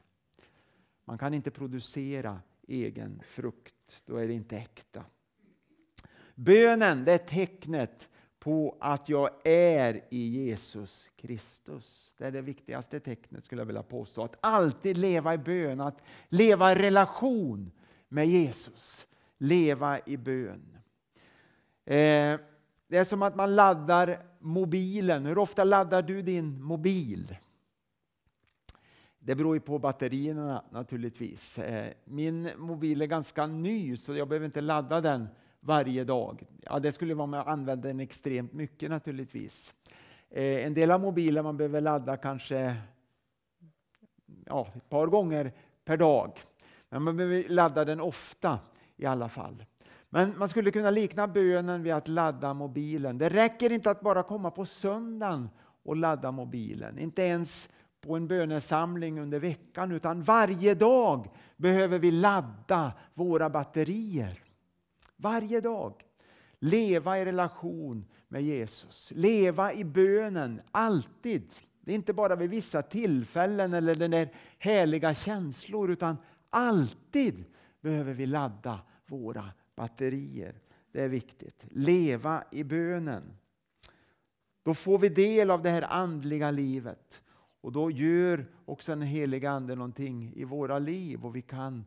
Man 1.04 1.18
kan 1.18 1.34
inte 1.34 1.50
producera 1.50 2.40
egen 2.68 3.22
frukt, 3.24 3.75
då 4.06 4.16
är 4.16 4.26
det 4.26 4.34
inte 4.34 4.56
äkta. 4.56 5.04
Bönen 6.34 7.04
det 7.04 7.12
är 7.12 7.18
tecknet 7.18 8.08
på 8.38 8.76
att 8.80 9.08
jag 9.08 9.30
är 9.44 10.04
i 10.10 10.28
Jesus 10.28 11.10
Kristus. 11.16 12.14
Det 12.18 12.24
är 12.24 12.30
det 12.30 12.40
viktigaste 12.40 13.00
tecknet 13.00 13.44
skulle 13.44 13.60
jag 13.60 13.66
vilja 13.66 13.82
påstå. 13.82 14.24
Att 14.24 14.36
alltid 14.40 14.96
leva 14.96 15.34
i 15.34 15.38
bön, 15.38 15.80
att 15.80 16.02
leva 16.28 16.72
i 16.72 16.74
relation 16.74 17.70
med 18.08 18.26
Jesus. 18.26 19.06
Leva 19.38 20.00
i 20.06 20.16
bön. 20.16 20.78
Eh, 21.84 22.40
det 22.88 22.96
är 22.96 23.04
som 23.04 23.22
att 23.22 23.36
man 23.36 23.56
laddar 23.56 24.26
mobilen. 24.38 25.26
Hur 25.26 25.38
ofta 25.38 25.64
laddar 25.64 26.02
du 26.02 26.22
din 26.22 26.62
mobil? 26.62 27.36
Det 29.26 29.34
beror 29.34 29.56
ju 29.56 29.60
på 29.60 29.78
batterierna 29.78 30.64
naturligtvis. 30.70 31.58
Eh, 31.58 31.92
min 32.04 32.50
mobil 32.56 33.02
är 33.02 33.06
ganska 33.06 33.46
ny 33.46 33.96
så 33.96 34.16
jag 34.16 34.28
behöver 34.28 34.46
inte 34.46 34.60
ladda 34.60 35.00
den 35.00 35.28
varje 35.60 36.04
dag. 36.04 36.46
Ja, 36.60 36.78
det 36.78 36.92
skulle 36.92 37.14
vara 37.14 37.24
om 37.24 37.32
jag 37.32 37.48
använde 37.48 37.88
den 37.88 38.00
extremt 38.00 38.52
mycket 38.52 38.90
naturligtvis. 38.90 39.74
Eh, 40.30 40.66
en 40.66 40.74
del 40.74 40.90
av 40.90 41.00
mobilen 41.00 41.44
man 41.44 41.56
behöver 41.56 41.80
ladda 41.80 42.16
kanske 42.16 42.76
ja, 44.46 44.68
ett 44.76 44.88
par 44.88 45.06
gånger 45.06 45.52
per 45.84 45.96
dag. 45.96 46.40
Men 46.88 47.02
man 47.02 47.16
behöver 47.16 47.48
ladda 47.48 47.84
den 47.84 48.00
ofta 48.00 48.58
i 48.96 49.06
alla 49.06 49.28
fall. 49.28 49.64
Men 50.08 50.38
man 50.38 50.48
skulle 50.48 50.70
kunna 50.70 50.90
likna 50.90 51.28
bönen 51.28 51.82
vid 51.82 51.92
att 51.92 52.08
ladda 52.08 52.54
mobilen. 52.54 53.18
Det 53.18 53.28
räcker 53.28 53.72
inte 53.72 53.90
att 53.90 54.00
bara 54.00 54.22
komma 54.22 54.50
på 54.50 54.66
söndagen 54.66 55.48
och 55.82 55.96
ladda 55.96 56.30
mobilen. 56.30 56.98
Inte 56.98 57.22
ens 57.22 57.68
på 58.06 58.16
en 58.16 58.28
bönesamling 58.28 59.20
under 59.20 59.38
veckan 59.38 59.92
utan 59.92 60.22
varje 60.22 60.74
dag 60.74 61.30
behöver 61.56 61.98
vi 61.98 62.10
ladda 62.10 62.92
våra 63.14 63.50
batterier. 63.50 64.42
Varje 65.16 65.60
dag. 65.60 66.02
Leva 66.58 67.18
i 67.18 67.24
relation 67.24 68.04
med 68.28 68.42
Jesus. 68.42 69.12
Leva 69.14 69.72
i 69.72 69.84
bönen, 69.84 70.60
alltid. 70.70 71.52
Det 71.80 71.90
är 71.90 71.94
inte 71.94 72.12
bara 72.12 72.36
vid 72.36 72.50
vissa 72.50 72.82
tillfällen 72.82 73.74
eller 73.74 73.94
den 73.94 74.10
där 74.10 74.28
härliga 74.58 75.14
känslor 75.14 75.90
utan 75.90 76.16
alltid 76.50 77.44
behöver 77.80 78.12
vi 78.12 78.26
ladda 78.26 78.80
våra 79.06 79.50
batterier. 79.76 80.54
Det 80.92 81.02
är 81.02 81.08
viktigt. 81.08 81.64
Leva 81.70 82.44
i 82.50 82.64
bönen. 82.64 83.36
Då 84.62 84.74
får 84.74 84.98
vi 84.98 85.08
del 85.08 85.50
av 85.50 85.62
det 85.62 85.70
här 85.70 85.82
andliga 85.82 86.50
livet. 86.50 87.22
Och 87.66 87.72
då 87.72 87.90
gör 87.90 88.46
också 88.64 88.92
den 88.92 89.02
heliga 89.02 89.50
Ande 89.50 89.74
någonting 89.74 90.32
i 90.36 90.44
våra 90.44 90.78
liv 90.78 91.24
och 91.24 91.36
vi 91.36 91.42
kan, 91.42 91.84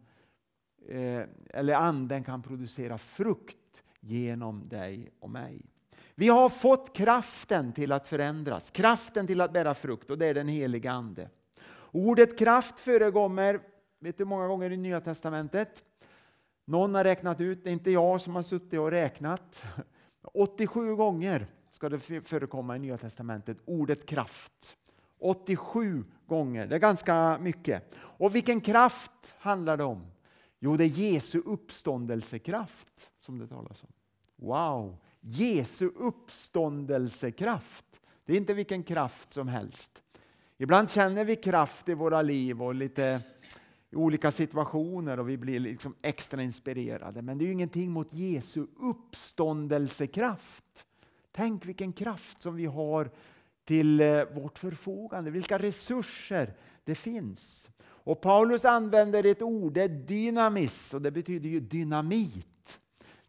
eh, 0.88 1.24
eller 1.50 1.74
Anden 1.74 2.24
kan 2.24 2.42
producera 2.42 2.98
frukt 2.98 3.84
genom 4.00 4.70
dig 4.70 5.12
och 5.20 5.30
mig. 5.30 5.66
Vi 6.16 6.28
har 6.28 6.50
fått 6.50 6.96
kraften 6.96 7.74
till 7.74 7.92
att 7.92 8.08
förändras, 8.08 8.70
kraften 8.70 9.28
till 9.28 9.42
att 9.42 9.54
bära 9.54 9.74
frukt 9.74 10.10
och 10.10 10.18
det 10.18 10.26
är 10.26 10.34
den 10.34 10.48
heliga 10.48 10.92
Ande. 10.92 11.30
Ordet 11.92 12.40
kraft 12.40 12.80
förekommer, 12.80 13.60
vet 14.00 14.18
du 14.18 14.26
många 14.26 14.48
gånger 14.48 14.72
i 14.72 14.78
Nya 14.78 15.02
Testamentet? 15.02 15.84
Någon 16.66 16.96
har 16.96 17.04
räknat 17.04 17.42
ut, 17.42 17.64
det 17.64 17.70
är 17.70 17.74
inte 17.74 17.92
jag 17.92 18.22
som 18.22 18.36
har 18.36 18.44
suttit 18.44 18.80
och 18.80 18.92
räknat. 18.92 19.66
87 20.34 20.96
gånger 20.96 21.48
ska 21.72 21.90
det 21.90 22.00
förekomma 22.00 22.76
i 22.76 22.80
Nya 22.80 22.98
Testamentet, 22.98 23.58
ordet 23.66 24.06
kraft. 24.06 24.76
87 25.20 26.04
gånger, 26.28 26.68
det 26.68 26.76
är 26.76 26.80
ganska 26.80 27.38
mycket. 27.38 27.94
Och 27.96 28.36
vilken 28.36 28.62
kraft 28.62 29.36
handlar 29.40 29.78
det 29.78 29.84
om? 29.84 30.08
Jo, 30.60 30.78
det 30.78 30.84
är 30.84 30.88
Jesu 30.88 31.42
uppståndelsekraft 31.46 33.10
som 33.20 33.40
det 33.40 33.48
talas 33.48 33.84
om. 33.84 33.90
Wow! 34.36 34.98
Jesu 35.22 35.90
uppståndelsekraft. 35.96 38.02
Det 38.26 38.34
är 38.34 38.38
inte 38.38 38.54
vilken 38.54 38.84
kraft 38.84 39.34
som 39.34 39.48
helst. 39.48 40.04
Ibland 40.58 40.90
känner 40.90 41.26
vi 41.26 41.36
kraft 41.36 41.90
i 41.90 41.94
våra 41.94 42.22
liv 42.22 42.64
och 42.64 42.76
lite 42.76 43.22
i 43.92 43.96
olika 43.96 44.32
situationer 44.32 45.20
och 45.20 45.30
vi 45.30 45.38
blir 45.38 45.60
liksom 45.60 45.96
extra 46.02 46.44
inspirerade. 46.44 47.22
Men 47.22 47.38
det 47.38 47.44
är 47.44 47.46
ju 47.46 47.52
ingenting 47.52 47.92
mot 47.92 48.14
Jesu 48.14 48.68
uppståndelsekraft. 48.80 50.86
Tänk 51.32 51.66
vilken 51.66 51.94
kraft 51.94 52.42
som 52.42 52.56
vi 52.56 52.66
har 52.66 53.12
till 53.70 54.02
eh, 54.02 54.24
vårt 54.24 54.60
förfogande, 54.60 55.32
vilka 55.32 55.60
resurser 55.60 56.54
det 56.84 56.96
finns. 56.96 57.70
Och 57.82 58.22
Paulus 58.22 58.66
använder 58.66 59.26
ett 59.26 59.42
ord, 59.42 59.74
det 59.74 59.82
är 59.82 59.90
dynamis, 59.90 60.94
och 60.94 61.02
det 61.02 61.12
betyder 61.12 61.50
ju 61.50 61.60
dynamit. 61.60 62.80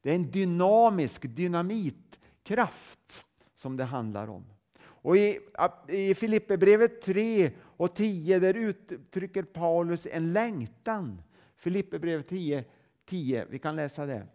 Det 0.02 0.10
är 0.10 0.14
en 0.14 0.30
dynamisk 0.30 1.22
dynamitkraft 1.36 3.24
som 3.54 3.76
det 3.76 3.84
handlar 3.84 4.28
om. 4.28 4.44
Och 4.80 5.16
I, 5.16 5.40
i 5.88 6.14
Filipperbrevet 6.14 7.02
3 7.02 7.52
och 7.60 7.94
10 7.94 8.38
där 8.38 8.54
uttrycker 8.54 9.42
Paulus 9.42 10.06
en 10.06 10.32
längtan. 10.32 11.22
Filipperbrevet 11.56 12.28
10, 12.28 12.64
10, 13.04 13.46
vi 13.50 13.58
kan 13.58 13.76
läsa 13.76 14.06
det. 14.06 14.26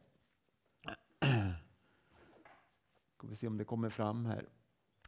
Ska 3.18 3.28
vi 3.28 3.36
se 3.36 3.48
om 3.48 3.58
det 3.58 3.66
kommer 3.66 3.90
fram 3.90 4.26
här. 4.26 4.46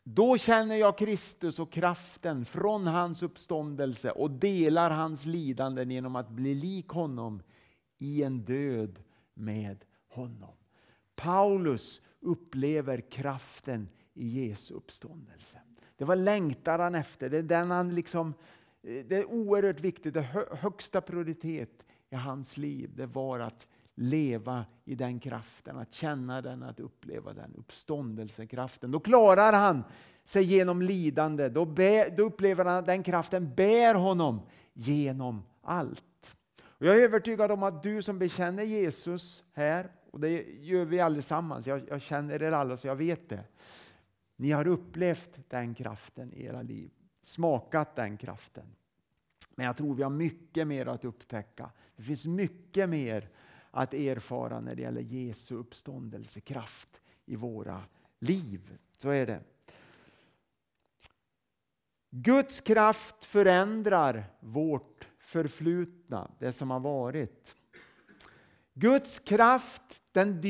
Då 0.10 0.38
känner 0.38 0.76
jag 0.76 0.98
Kristus 0.98 1.60
och 1.60 1.72
kraften 1.72 2.46
från 2.46 2.88
hans 2.88 3.24
uppståndelse 3.24 4.12
och 4.12 4.32
delar 4.32 4.92
hans 4.92 5.26
lidanden 5.26 5.92
genom 5.92 6.16
att 6.16 6.30
bli 6.30 6.56
lik 6.56 6.88
honom 6.88 7.42
i 7.98 8.24
en 8.24 8.46
död 8.46 9.00
med 9.34 9.86
honom. 10.08 10.56
Paulus 11.16 12.02
upplever 12.20 13.02
kraften 13.12 13.90
i 14.14 14.48
Jesu 14.48 14.74
uppståndelse. 14.74 15.62
Det 15.96 16.06
var 16.06 16.16
längtar 16.16 16.80
han 16.80 16.96
efter. 16.96 17.30
Det 17.30 17.38
är, 17.38 17.44
den 17.44 17.72
han 17.72 17.96
liksom, 17.96 18.34
eh, 18.84 19.06
det 19.06 19.16
är 19.16 19.26
oerhört 19.26 19.80
viktigt. 19.80 20.14
Det 20.14 20.48
högsta 20.52 21.02
prioritet 21.02 21.86
i 22.10 22.16
hans 22.16 22.58
liv 22.58 22.92
det 22.96 23.06
var 23.06 23.40
att 23.40 23.68
leva 24.00 24.66
i 24.86 24.96
den 24.96 25.20
kraften, 25.20 25.78
att 25.78 25.94
känna 25.94 26.42
den, 26.42 26.64
att 26.64 26.80
uppleva 26.80 27.34
den 27.34 27.54
uppståndelsekraften. 27.56 28.92
Då 28.92 29.00
klarar 29.00 29.54
han 29.54 29.84
sig 30.24 30.44
genom 30.44 30.82
lidande. 30.82 31.50
Då, 31.50 31.66
bär, 31.66 32.10
då 32.18 32.24
upplever 32.24 32.66
han 32.66 32.78
att 32.78 32.86
den 32.86 33.04
kraften 33.04 33.54
bär 33.56 33.96
honom 33.96 34.42
genom 34.74 35.44
allt. 35.62 36.36
Och 36.62 36.86
jag 36.86 36.98
är 36.98 37.02
övertygad 37.02 37.52
om 37.52 37.64
att 37.64 37.84
du 37.84 38.02
som 38.02 38.20
bekänner 38.20 38.64
Jesus 38.64 39.44
här, 39.54 39.92
och 40.12 40.20
det 40.20 40.44
gör 40.60 40.86
vi 40.86 41.00
allesammans, 41.00 41.68
jag, 41.68 41.82
jag 41.90 42.02
känner 42.02 42.44
er 42.44 42.52
alla 42.52 42.78
så 42.78 42.88
jag 42.88 42.96
vet 42.96 43.30
det. 43.30 43.44
Ni 44.36 44.52
har 44.52 44.68
upplevt 44.68 45.40
den 45.50 45.76
kraften 45.76 46.34
i 46.34 46.46
era 46.46 46.62
liv, 46.62 46.92
smakat 47.22 47.96
den 47.96 48.18
kraften. 48.18 48.66
Men 49.56 49.66
jag 49.66 49.78
tror 49.78 49.96
vi 49.96 50.04
har 50.04 50.10
mycket 50.10 50.68
mer 50.68 50.86
att 50.86 51.06
upptäcka. 51.06 51.72
Det 51.96 52.04
finns 52.04 52.28
mycket 52.28 52.90
mer 52.90 53.30
att 53.78 53.94
erfara 53.94 54.60
när 54.60 54.76
det 54.76 54.82
gäller 54.82 55.02
Jesu 55.02 55.56
uppståndelsekraft 55.56 57.02
i 57.26 57.36
våra 57.36 57.84
liv. 58.20 58.78
Så 58.98 59.10
är 59.10 59.26
det. 59.26 59.42
Guds 62.10 62.62
kraft 62.62 63.26
förändrar 63.26 64.24
vårt 64.40 65.08
förflutna, 65.20 66.32
det 66.40 66.52
som 66.52 66.72
har 66.72 66.80
varit. 66.80 67.56
Guds 68.74 69.20
kraft, 69.20 70.02
den 70.12 70.42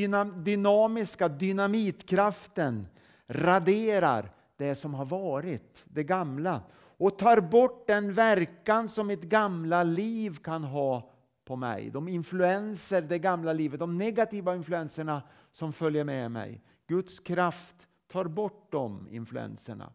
dynamiska 0.44 1.28
dynamitkraften, 1.28 2.86
raderar 3.26 4.34
det 4.56 4.74
som 4.74 4.94
har 4.94 5.04
varit, 5.04 5.84
det 5.84 6.04
gamla 6.04 6.62
och 6.76 7.18
tar 7.18 7.40
bort 7.40 7.86
den 7.86 8.12
verkan 8.12 8.88
som 8.88 9.10
ett 9.10 9.22
gamla 9.22 9.82
liv 9.82 10.36
kan 10.42 10.64
ha 10.64 11.17
på 11.48 11.56
mig. 11.56 11.90
De 11.90 12.08
influenser, 12.08 13.02
det 13.02 13.18
gamla 13.18 13.52
livet, 13.52 13.80
de 13.80 13.98
negativa 13.98 14.56
influenserna 14.56 15.22
som 15.52 15.72
följer 15.72 16.04
med 16.04 16.30
mig. 16.30 16.62
Guds 16.86 17.20
kraft 17.20 17.88
tar 18.06 18.24
bort 18.24 18.66
de 18.70 19.08
influenserna. 19.10 19.92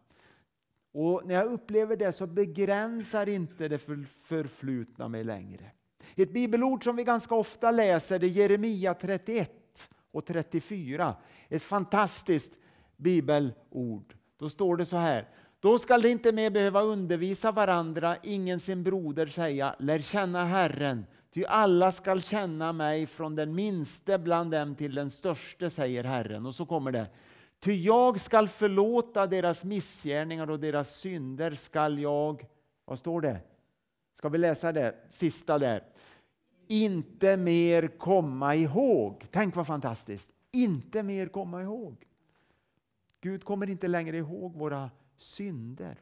Och 0.92 1.22
när 1.24 1.34
jag 1.34 1.52
upplever 1.52 1.96
det 1.96 2.12
så 2.12 2.26
begränsar 2.26 3.28
inte 3.28 3.68
det 3.68 3.78
förflutna 3.78 5.08
mig 5.08 5.24
längre. 5.24 5.70
Ett 6.14 6.32
bibelord 6.32 6.84
som 6.84 6.96
vi 6.96 7.04
ganska 7.04 7.34
ofta 7.34 7.70
läser 7.70 8.24
är 8.24 8.28
Jeremia 8.28 8.94
31 8.94 9.90
och 10.10 10.24
34. 10.24 11.16
Ett 11.48 11.62
fantastiskt 11.62 12.52
bibelord. 12.96 14.14
Då 14.38 14.48
står 14.48 14.76
det 14.76 14.84
så 14.84 14.96
här. 14.96 15.28
Då 15.60 15.78
skall 15.78 16.02
de 16.02 16.08
inte 16.08 16.32
mer 16.32 16.50
behöva 16.50 16.82
undervisa 16.82 17.52
varandra, 17.52 18.16
ingen 18.22 18.60
sin 18.60 18.82
broder 18.82 19.26
säga, 19.26 19.76
lär 19.78 20.00
känna 20.00 20.44
Herren, 20.44 21.06
Ty 21.34 21.44
alla 21.44 21.92
skall 21.92 22.22
känna 22.22 22.72
mig 22.72 23.06
från 23.06 23.34
den 23.34 23.54
minste 23.54 24.18
bland 24.18 24.50
dem 24.50 24.74
till 24.74 24.94
den 24.94 25.10
störste, 25.10 25.70
säger 25.70 26.04
Herren. 26.04 26.46
Och 26.46 26.54
så 26.54 26.66
kommer 26.66 26.92
det. 26.92 27.10
Ty 27.60 27.72
jag 27.72 28.20
skall 28.20 28.48
förlåta 28.48 29.26
deras 29.26 29.64
missgärningar 29.64 30.50
och 30.50 30.60
deras 30.60 30.96
synder 30.96 31.54
skall 31.54 31.98
jag, 31.98 32.46
vad 32.84 32.98
står 32.98 33.20
det? 33.20 33.40
Ska 34.12 34.28
vi 34.28 34.38
läsa 34.38 34.72
det 34.72 34.94
sista 35.10 35.58
där? 35.58 35.84
Inte 36.68 37.36
mer 37.36 37.88
komma 37.88 38.54
ihåg. 38.54 39.26
Tänk 39.30 39.56
vad 39.56 39.66
fantastiskt! 39.66 40.30
Inte 40.52 41.02
mer 41.02 41.26
komma 41.26 41.62
ihåg. 41.62 42.06
Gud 43.20 43.44
kommer 43.44 43.70
inte 43.70 43.88
längre 43.88 44.16
ihåg 44.16 44.56
våra 44.56 44.90
synder. 45.16 46.00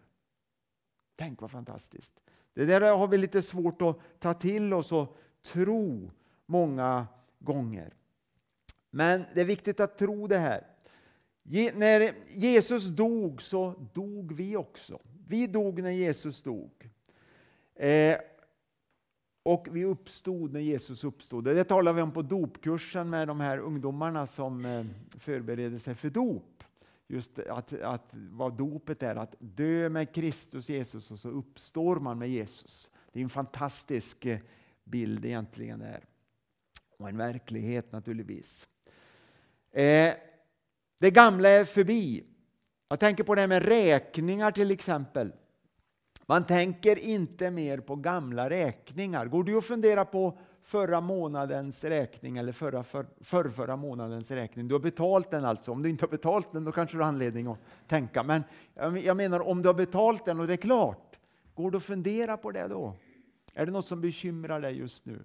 Tänk 1.17 1.41
vad 1.41 1.51
fantastiskt. 1.51 2.21
Det 2.55 2.65
där 2.65 2.97
har 2.97 3.09
vi 3.09 3.19
lite 3.19 3.43
svårt 3.43 3.83
att 3.83 3.99
ta 4.19 4.35
till 4.35 4.73
oss 4.73 4.93
och 4.93 5.17
tro 5.43 6.11
många 6.47 7.07
gånger. 7.39 7.95
Men 8.91 9.25
det 9.35 9.41
är 9.41 9.45
viktigt 9.45 9.81
att 9.81 9.99
tro 9.99 10.27
det 10.27 10.39
här. 10.39 10.67
När 11.75 12.13
Jesus 12.29 12.89
dog 12.89 13.43
så 13.43 13.75
dog 13.93 14.33
vi 14.33 14.57
också. 14.57 15.01
Vi 15.29 15.47
dog 15.47 15.83
när 15.83 15.91
Jesus 15.91 16.43
dog. 16.43 16.91
Eh, 17.75 18.17
och 19.43 19.69
vi 19.71 19.85
uppstod 19.85 20.53
när 20.53 20.61
Jesus 20.61 21.05
uppstod. 21.05 21.45
Det 21.45 21.65
talar 21.65 21.93
vi 21.93 22.03
om 22.03 22.13
på 22.13 22.23
dopkursen 22.23 23.11
med 23.11 23.29
de 23.29 23.41
här 23.41 23.59
ungdomarna 23.59 24.27
som 24.27 24.65
eh, 24.65 24.85
förbereder 25.19 25.79
sig 25.79 25.95
för 25.95 26.11
dop. 26.11 26.52
Just 27.13 27.39
att, 27.39 27.73
att 27.73 28.11
vad 28.15 28.57
dopet 28.57 29.03
är, 29.03 29.17
att 29.17 29.35
dö 29.39 29.89
med 29.89 30.15
Kristus 30.15 30.69
Jesus 30.69 31.11
och 31.11 31.19
så 31.19 31.29
uppstår 31.29 31.97
man 31.97 32.19
med 32.19 32.29
Jesus. 32.31 32.91
Det 33.13 33.19
är 33.19 33.23
en 33.23 33.29
fantastisk 33.29 34.27
eh, 34.27 34.39
bild 34.85 35.25
egentligen 35.25 35.79
där. 35.79 36.05
Och 36.99 37.09
en 37.09 37.17
verklighet 37.17 37.93
naturligtvis. 37.93 38.69
Eh, 39.73 40.15
det 40.99 41.11
gamla 41.11 41.49
är 41.49 41.65
förbi. 41.65 42.25
Jag 42.89 43.01
tänker 43.01 43.25
på 43.25 43.35
det 43.35 43.41
här 43.41 43.49
med 43.49 43.63
räkningar 43.63 44.51
till 44.51 44.71
exempel. 44.71 45.33
Man 46.27 46.47
tänker 46.47 46.99
inte 46.99 47.51
mer 47.51 47.79
på 47.79 47.97
gamla 47.97 48.51
räkningar. 48.51 49.27
Går 49.27 49.45
du 49.45 49.55
och 49.55 49.65
funderar 49.65 50.05
på 50.05 50.39
förra 50.63 51.01
månadens 51.01 51.85
räkning 51.85 52.37
eller 52.37 52.53
förra, 52.53 52.83
för, 52.83 53.07
för, 53.21 53.49
förra 53.49 53.77
månadens 53.77 54.31
räkning? 54.31 54.69
Du 54.69 54.75
har 54.75 54.81
betalt 54.81 55.31
den 55.31 55.45
alltså. 55.45 55.73
Om 55.73 55.83
du 55.83 55.91
inte 55.91 56.05
har 56.05 56.11
betalt 56.11 56.53
den 56.53 56.65
då 56.65 56.73
kanske 56.73 56.97
du 56.97 57.01
har 57.01 57.09
anledning 57.09 57.47
att 57.47 57.59
tänka. 57.87 58.23
Men 58.23 58.43
jag 59.03 59.17
menar 59.17 59.41
om 59.41 59.63
du 59.63 59.69
har 59.69 59.75
betalt 59.75 60.25
den 60.25 60.41
och 60.41 60.47
det 60.47 60.53
är 60.53 60.57
klart. 60.57 61.19
Går 61.55 61.71
du 61.71 61.77
att 61.77 61.83
fundera 61.83 62.37
på 62.37 62.51
det 62.51 62.69
då? 62.69 62.97
Är 63.55 63.67
det 63.67 63.73
något 63.73 63.87
som 63.87 64.01
bekymrar 64.01 64.61
dig 64.61 64.79
just 64.79 65.07
nu? 65.07 65.25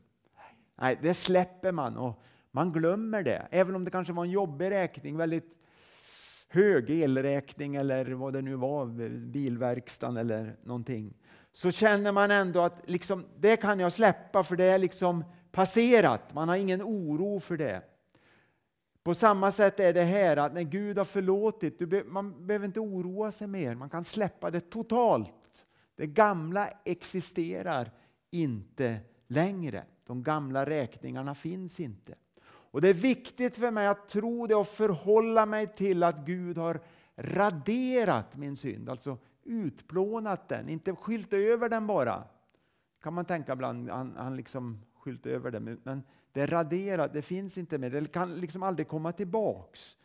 Nej, 0.75 0.99
det 1.01 1.13
släpper 1.13 1.71
man 1.71 1.97
och 1.97 2.23
man 2.51 2.71
glömmer 2.71 3.23
det. 3.23 3.47
Även 3.51 3.75
om 3.75 3.85
det 3.85 3.91
kanske 3.91 4.13
var 4.13 4.25
en 4.25 4.31
jobbig 4.31 4.71
räkning, 4.71 5.17
väldigt 5.17 5.57
hög 6.49 6.89
elräkning 6.89 7.75
eller 7.75 8.05
vad 8.05 8.33
det 8.33 8.41
nu 8.41 8.55
var, 8.55 9.09
bilverkstan 9.09 10.17
eller 10.17 10.55
någonting. 10.63 11.13
Så 11.57 11.71
känner 11.71 12.11
man 12.11 12.31
ändå 12.31 12.61
att 12.61 12.89
liksom, 12.89 13.25
det 13.37 13.57
kan 13.57 13.79
jag 13.79 13.93
släppa 13.93 14.43
för 14.43 14.55
det 14.55 14.63
är 14.63 14.77
liksom 14.77 15.23
passerat. 15.51 16.33
Man 16.33 16.49
har 16.49 16.55
ingen 16.55 16.81
oro 16.81 17.39
för 17.39 17.57
det. 17.57 17.81
På 19.03 19.13
samma 19.13 19.51
sätt 19.51 19.79
är 19.79 19.93
det 19.93 20.03
här 20.03 20.37
att 20.37 20.53
när 20.53 20.61
Gud 20.61 20.97
har 20.97 21.05
förlåtit, 21.05 21.81
man 22.05 22.47
behöver 22.47 22.65
inte 22.65 22.79
oroa 22.79 23.31
sig 23.31 23.47
mer. 23.47 23.75
Man 23.75 23.89
kan 23.89 24.03
släppa 24.03 24.51
det 24.51 24.59
totalt. 24.59 25.65
Det 25.95 26.07
gamla 26.07 26.69
existerar 26.83 27.91
inte 28.31 28.99
längre. 29.27 29.83
De 30.05 30.23
gamla 30.23 30.65
räkningarna 30.65 31.35
finns 31.35 31.79
inte. 31.79 32.15
Och 32.45 32.81
Det 32.81 32.89
är 32.89 32.93
viktigt 32.93 33.55
för 33.55 33.71
mig 33.71 33.87
att 33.87 34.09
tro 34.09 34.47
det 34.47 34.55
och 34.55 34.67
förhålla 34.67 35.45
mig 35.45 35.67
till 35.67 36.03
att 36.03 36.25
Gud 36.25 36.57
har 36.57 36.81
raderat 37.15 38.35
min 38.35 38.55
synd, 38.55 38.89
alltså 38.89 39.17
utplånat 39.47 40.49
den, 40.49 40.69
inte 40.69 40.95
skylt 40.95 41.33
över 41.33 41.69
den 41.69 41.87
bara. 41.87 42.23
kan 43.03 43.13
man 43.13 43.25
tänka 43.25 43.53
ibland, 43.53 43.89
han, 43.89 44.15
han 44.17 44.35
liksom 44.35 44.81
skylt 44.95 45.25
över 45.25 45.51
den, 45.51 45.79
men 45.83 46.03
det 46.31 46.41
är 46.41 46.47
raderat, 46.47 47.13
det 47.13 47.21
finns 47.21 47.57
inte 47.57 47.77
mer, 47.77 47.89
det 47.89 48.11
kan 48.11 48.35
liksom 48.35 48.63
aldrig 48.63 48.87
komma 48.87 49.11
tillbaks. 49.11 49.97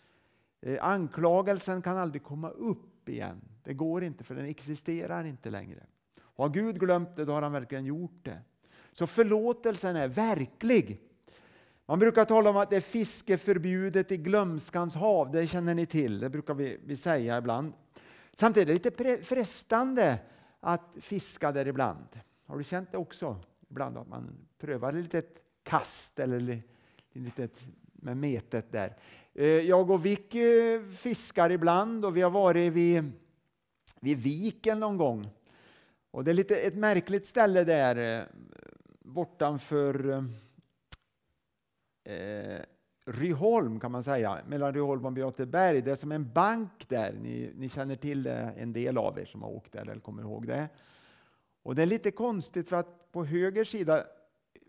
Eh, 0.60 0.84
anklagelsen 0.84 1.82
kan 1.82 1.96
aldrig 1.96 2.22
komma 2.22 2.50
upp 2.50 3.08
igen, 3.08 3.40
det 3.62 3.74
går 3.74 4.04
inte 4.04 4.24
för 4.24 4.34
den 4.34 4.46
existerar 4.46 5.24
inte 5.24 5.50
längre. 5.50 5.86
Har 6.18 6.48
Gud 6.48 6.80
glömt 6.80 7.16
det, 7.16 7.24
då 7.24 7.32
har 7.32 7.42
han 7.42 7.52
verkligen 7.52 7.84
gjort 7.84 8.24
det. 8.24 8.38
Så 8.92 9.06
förlåtelsen 9.06 9.96
är 9.96 10.08
verklig. 10.08 11.00
Man 11.86 11.98
brukar 11.98 12.24
tala 12.24 12.50
om 12.50 12.56
att 12.56 12.70
det 12.70 12.76
är 12.76 12.80
fiske 12.80 13.38
förbjudet 13.38 14.12
i 14.12 14.16
glömskans 14.16 14.94
hav. 14.94 15.30
Det 15.30 15.46
känner 15.46 15.74
ni 15.74 15.86
till, 15.86 16.20
det 16.20 16.30
brukar 16.30 16.54
vi, 16.54 16.78
vi 16.84 16.96
säga 16.96 17.38
ibland. 17.38 17.72
Samtidigt 18.32 18.68
är 18.68 18.90
det 18.90 19.04
lite 19.04 19.24
frestande 19.24 20.18
att 20.60 20.94
fiska 21.00 21.52
där 21.52 21.68
ibland. 21.68 22.20
Har 22.46 22.58
du 22.58 22.64
känt 22.64 22.92
det 22.92 22.98
också? 22.98 23.40
Ibland 23.70 23.98
att 23.98 24.08
man 24.08 24.46
prövar 24.58 24.88
ett 24.88 24.94
litet 24.94 25.42
kast 25.62 26.18
eller 26.18 26.62
litet 27.12 27.60
med 27.92 28.16
metet 28.16 28.72
där. 28.72 28.96
Eh, 29.34 29.46
jag 29.46 29.90
och 29.90 30.06
Vicky 30.06 30.80
fiskar 30.96 31.50
ibland 31.50 32.04
och 32.04 32.16
vi 32.16 32.22
har 32.22 32.30
varit 32.30 32.72
vid 32.72 33.12
vid 34.02 34.18
viken 34.18 34.80
någon 34.80 34.96
gång. 34.96 35.30
Och 36.10 36.24
det 36.24 36.30
är 36.30 36.34
lite 36.34 36.56
ett 36.56 36.76
märkligt 36.76 37.26
ställe 37.26 37.64
där 37.64 38.18
eh, 38.20 38.24
bortanför 39.00 40.24
eh, 42.04 42.60
Ryholm 43.04 43.80
kan 43.80 43.92
man 43.92 44.04
säga, 44.04 44.40
mellan 44.46 44.74
Ryholm 44.74 45.04
och 45.04 45.12
Beateberg. 45.12 45.82
Det 45.82 45.90
är 45.90 45.96
som 45.96 46.12
en 46.12 46.32
bank 46.32 46.88
där. 46.88 47.12
Ni, 47.12 47.52
ni 47.56 47.68
känner 47.68 47.96
till 47.96 48.22
det, 48.22 48.54
en 48.56 48.72
del 48.72 48.98
av 48.98 49.18
er 49.18 49.24
som 49.24 49.42
har 49.42 49.50
åkt 49.50 49.72
där 49.72 49.80
eller 49.80 50.00
kommer 50.00 50.22
ihåg 50.22 50.46
det. 50.46 50.68
Och 51.62 51.74
det 51.74 51.82
är 51.82 51.86
lite 51.86 52.10
konstigt 52.10 52.68
för 52.68 52.76
att 52.76 53.12
på 53.12 53.24
höger 53.24 53.64
sida, 53.64 54.04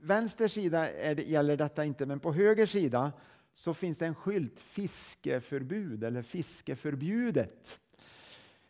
vänster 0.02 0.48
sida 0.48 0.90
är 0.90 1.16
det, 1.16 1.24
gäller 1.24 1.58
detta 1.58 1.86
inte, 1.86 2.06
men 2.06 2.20
på 2.20 2.34
höger 2.34 2.66
sida 2.66 3.12
så 3.54 3.74
finns 3.74 3.98
det 3.98 4.06
en 4.06 4.16
skylt 4.16 4.60
fiskeförbud 4.60 6.04
eller 6.04 6.22
fiskeförbjudet. 6.22 7.80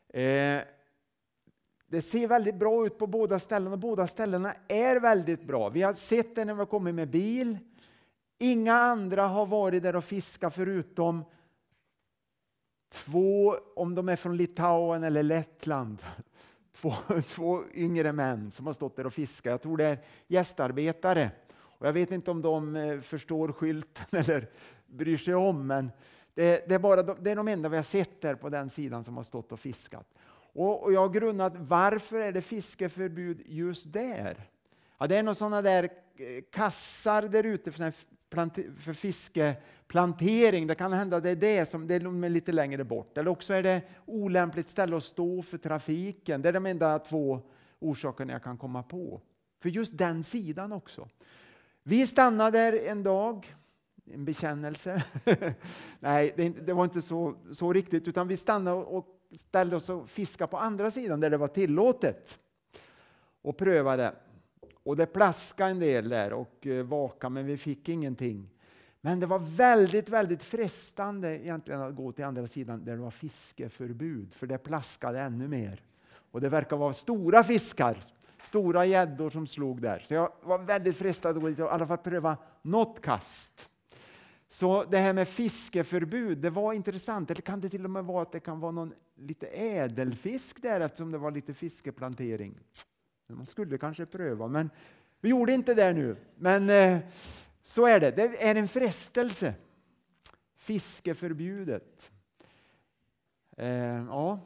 Eh, 0.10 0.62
det 1.88 2.02
ser 2.02 2.28
väldigt 2.28 2.56
bra 2.56 2.86
ut 2.86 2.98
på 2.98 3.08
båda 3.08 3.40
ställena 3.40 3.74
och 3.74 3.80
båda 3.80 4.08
ställena 4.08 4.54
är 4.68 5.00
väldigt 5.00 5.44
bra. 5.44 5.70
Vi 5.70 5.82
har 5.82 5.94
sett 5.94 6.36
det 6.36 6.46
när 6.46 6.54
vi 6.54 6.60
har 6.60 6.66
kommit 6.66 6.96
med 6.96 7.10
bil. 7.10 7.58
Inga 8.44 8.74
andra 8.74 9.28
har 9.28 9.46
varit 9.46 9.84
där 9.84 9.96
och 9.96 10.04
fiskat 10.04 10.54
förutom 10.54 11.24
två, 12.92 13.56
om 13.76 13.96
de 13.96 14.10
är 14.10 14.16
från 14.16 14.38
Litauen 14.38 15.04
eller 15.04 15.24
Lettland. 15.24 16.04
Två, 16.76 16.94
två 17.26 17.64
yngre 17.74 18.12
män 18.12 18.52
som 18.52 18.68
har 18.68 18.74
stått 18.74 18.96
där 18.96 19.06
och 19.06 19.14
fiskat. 19.14 19.52
Jag 19.52 19.62
tror 19.62 19.78
det 19.78 19.86
är 19.86 19.98
gästarbetare. 20.28 21.32
Och 21.54 21.88
jag 21.88 21.94
vet 21.94 22.12
inte 22.12 22.32
om 22.32 22.42
de 22.42 22.76
eh, 22.76 23.00
förstår 23.00 23.52
skylten 23.52 24.06
eller 24.20 24.50
bryr 24.86 25.18
sig 25.18 25.36
om, 25.36 25.68
men 25.68 25.92
det, 26.34 26.70
det 26.70 26.76
är, 26.76 26.80
bara 26.80 27.04
de, 27.04 27.18
det 27.22 27.32
är 27.32 27.36
de 27.36 27.48
enda 27.48 27.70
vi 27.70 27.76
har 27.76 27.84
sett 27.84 28.22
där 28.22 28.36
på 28.36 28.50
den 28.50 28.70
sidan 28.70 29.04
som 29.04 29.18
har 29.18 29.24
stått 29.24 29.52
och 29.52 29.60
fiskat. 29.60 30.08
Och, 30.54 30.84
och 30.84 30.94
jag 30.94 31.02
har 31.02 31.10
grunnat, 31.10 31.54
varför 31.58 32.20
är 32.20 32.32
det 32.32 32.42
fiskeförbud 32.42 33.42
just 33.46 33.94
där? 33.94 34.50
Ja, 34.98 35.08
det 35.08 35.18
är 35.18 35.24
några 35.24 35.36
sådana 35.36 35.62
där 35.62 35.84
eh, 35.84 36.44
kassar 36.52 37.22
där 37.22 37.44
ute 37.44 37.72
för, 37.72 37.94
för 38.34 38.94
fiskeplantering. 38.94 40.68
Det 40.68 40.76
kan 40.76 40.94
hända 40.94 41.18
att 41.18 41.24
det 41.24 41.30
är 41.30 41.36
det 41.36 41.66
som 41.66 41.88
det 41.88 41.96
är 41.96 42.30
lite 42.30 42.52
längre 42.52 42.84
bort. 42.84 43.18
Eller 43.18 43.32
också 43.32 43.54
är 43.54 43.64
det 43.64 43.82
olämpligt 44.06 44.70
ställe 44.70 44.98
att 44.98 45.04
stå 45.04 45.42
för 45.42 45.58
trafiken. 45.58 46.42
Det 46.42 46.50
är 46.50 46.54
de 46.54 46.66
enda 46.66 47.00
två 47.00 47.42
orsakerna 47.80 48.34
jag 48.34 48.44
kan 48.44 48.58
komma 48.58 48.84
på. 48.84 49.22
För 49.62 49.70
just 49.70 49.98
den 49.98 50.24
sidan 50.24 50.72
också. 50.72 51.08
Vi 51.84 52.08
stannade 52.08 52.58
där 52.58 52.88
en 52.88 53.04
dag, 53.04 53.56
en 54.06 54.26
bekännelse. 54.26 55.04
Nej, 56.00 56.34
det, 56.38 56.50
det, 56.50 56.74
var 56.74 56.84
inte 56.84 57.02
så, 57.02 57.36
så 57.52 57.74
riktigt, 57.74 58.08
utan 58.08 58.28
vi 58.28 58.38
stannade 58.38 58.78
och 58.78 59.08
ställde 59.36 59.76
oss 59.76 59.90
och 59.90 60.10
fiskade 60.10 60.52
på 60.52 60.58
andra 60.58 60.92
sidan 60.92 61.20
där 61.20 61.30
det 61.30 61.38
var 61.38 61.48
tillåtet 61.48 62.40
och 63.42 63.58
prövade. 63.58 64.16
Och 64.84 64.96
det 64.96 65.06
plaskade 65.06 65.72
en 65.72 65.80
del 65.80 66.10
där 66.10 66.34
och 66.34 66.68
eh, 66.68 66.86
vaka, 66.86 67.30
men 67.30 67.46
vi 67.46 67.58
fick 67.58 67.90
ingenting. 67.90 68.50
Men 69.02 69.20
det 69.20 69.26
var 69.26 69.40
väldigt, 69.40 70.10
väldigt 70.10 70.44
frestande 70.44 71.44
egentligen 71.44 71.82
att 71.82 71.96
gå 71.96 72.12
till 72.12 72.26
andra 72.26 72.48
sidan 72.48 72.86
där 72.86 72.96
det 72.96 73.02
var 73.02 73.12
fiskeförbud, 73.12 74.34
för 74.34 74.48
det 74.48 74.58
plaskade 74.58 75.20
ännu 75.20 75.48
mer. 75.48 75.84
Och 76.32 76.42
det 76.42 76.50
verkar 76.50 76.78
vara 76.78 76.94
stora 76.94 77.44
fiskar, 77.44 78.04
stora 78.44 78.86
gäddor 78.86 79.30
som 79.30 79.48
slog 79.48 79.82
där. 79.82 80.04
Så 80.08 80.14
jag 80.14 80.32
var 80.42 80.60
väldigt 80.60 80.98
frestad 80.98 81.36
att 81.36 81.42
gå 81.42 81.50
dit 81.50 81.60
och 81.60 81.66
i 81.66 81.70
alla 81.70 81.88
fall 81.88 81.98
pröva 81.98 82.38
något 82.62 83.02
kast. 83.02 83.70
Så 84.48 84.84
det 84.84 84.98
här 84.98 85.14
med 85.14 85.28
fiskeförbud, 85.28 86.38
det 86.38 86.50
var 86.50 86.74
intressant. 86.74 87.32
Eller 87.32 87.42
kan 87.42 87.62
det 87.62 87.70
till 87.70 87.86
och 87.86 87.92
med 87.92 88.06
vara 88.06 88.22
att 88.22 88.32
det 88.32 88.40
kan 88.40 88.60
vara 88.60 88.72
någon 88.72 88.94
lite 89.16 89.48
ädelfisk 89.48 90.62
där 90.62 90.82
eftersom 90.82 91.12
det 91.12 91.18
var 91.18 91.32
lite 91.32 91.54
fiskeplantering? 91.54 92.60
Man 93.34 93.46
skulle 93.46 93.78
kanske 93.78 94.06
pröva, 94.06 94.48
men 94.48 94.70
vi 95.22 95.30
gjorde 95.30 95.54
inte 95.54 95.74
det 95.74 95.94
nu. 95.94 96.16
Men 96.36 96.70
eh, 96.70 97.00
så 97.62 97.86
är 97.86 98.00
det. 98.00 98.12
Det 98.12 98.44
är 98.44 98.56
en 98.56 98.68
frestelse. 98.68 99.54
Fiskeförbjudet. 100.56 102.12
Eh, 103.58 104.06
ja, 104.08 104.40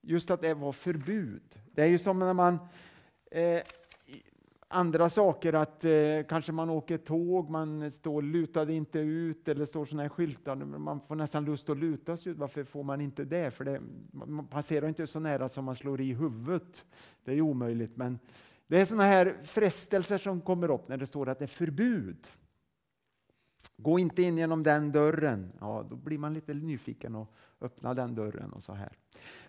just 0.00 0.30
att 0.30 0.42
det 0.42 0.54
var 0.54 0.72
förbud. 0.72 1.60
Det 1.72 1.82
är 1.82 1.86
ju 1.86 1.98
som 1.98 2.18
när 2.18 2.34
man 2.34 2.58
eh, 3.30 3.62
andra 4.72 5.10
saker, 5.10 5.52
att 5.52 5.84
eh, 5.84 5.92
kanske 6.28 6.52
man 6.52 6.70
åker 6.70 6.98
tåg, 6.98 7.50
man 7.50 7.90
står 7.90 8.22
lutade 8.22 8.74
inte 8.74 8.98
ut 8.98 9.48
eller 9.48 9.64
står 9.64 9.84
sådana 9.84 10.02
här 10.02 10.08
skyltar. 10.08 10.56
Man 10.56 11.00
får 11.00 11.14
nästan 11.14 11.44
lust 11.44 11.70
att 11.70 11.78
luta 11.78 12.16
sig 12.16 12.32
ut. 12.32 12.38
Varför 12.38 12.64
får 12.64 12.82
man 12.82 13.00
inte 13.00 13.24
det? 13.24 13.50
För 13.50 13.64
det, 13.64 13.80
man 14.12 14.46
passerar 14.46 14.88
inte 14.88 15.06
så 15.06 15.20
nära 15.20 15.48
som 15.48 15.64
man 15.64 15.74
slår 15.74 16.00
i 16.00 16.12
huvudet. 16.12 16.84
Det 17.24 17.32
är 17.32 17.40
omöjligt. 17.40 17.96
Men 17.96 18.18
det 18.66 18.80
är 18.80 18.84
sådana 18.84 19.04
här 19.04 19.36
frestelser 19.42 20.18
som 20.18 20.40
kommer 20.40 20.70
upp 20.70 20.88
när 20.88 20.96
det 20.96 21.06
står 21.06 21.28
att 21.28 21.38
det 21.38 21.44
är 21.44 21.46
förbud. 21.46 22.30
Gå 23.76 23.98
inte 23.98 24.22
in 24.22 24.38
genom 24.38 24.62
den 24.62 24.92
dörren. 24.92 25.52
Ja, 25.60 25.86
då 25.90 25.96
blir 25.96 26.18
man 26.18 26.34
lite 26.34 26.54
nyfiken 26.54 27.14
och 27.14 27.32
Öppna 27.62 27.94
den 27.94 28.14
dörren 28.14 28.52
och 28.52 28.62
så 28.62 28.72
här. 28.72 28.92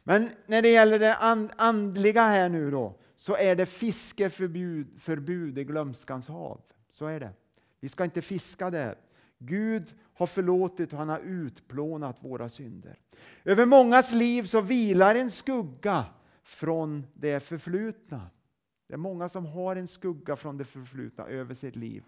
Men 0.03 0.29
när 0.45 0.61
det 0.61 0.69
gäller 0.69 0.99
det 0.99 1.15
andliga 1.57 2.21
här 2.21 2.49
nu 2.49 2.71
då, 2.71 2.95
så 3.15 3.35
är 3.37 3.55
det 3.55 3.65
fiskeförbud 3.65 4.87
förbud 5.01 5.57
i 5.57 5.63
glömskans 5.63 6.27
hav. 6.27 6.61
Så 6.89 7.05
är 7.05 7.19
det. 7.19 7.31
Vi 7.79 7.89
ska 7.89 8.03
inte 8.03 8.21
fiska 8.21 8.69
där. 8.69 8.95
Gud 9.37 9.93
har 10.13 10.27
förlåtit 10.27 10.93
och 10.93 10.99
han 10.99 11.09
har 11.09 11.19
utplånat 11.19 12.23
våra 12.23 12.49
synder. 12.49 12.99
Över 13.43 13.65
mångas 13.65 14.11
liv 14.11 14.43
så 14.43 14.61
vilar 14.61 15.15
en 15.15 15.31
skugga 15.31 16.05
från 16.43 17.05
det 17.13 17.39
förflutna. 17.39 18.29
Det 18.87 18.93
är 18.93 18.97
många 18.97 19.29
som 19.29 19.45
har 19.45 19.75
en 19.75 19.87
skugga 19.87 20.35
från 20.35 20.57
det 20.57 20.65
förflutna 20.65 21.25
över 21.25 21.53
sitt 21.53 21.75
liv. 21.75 22.03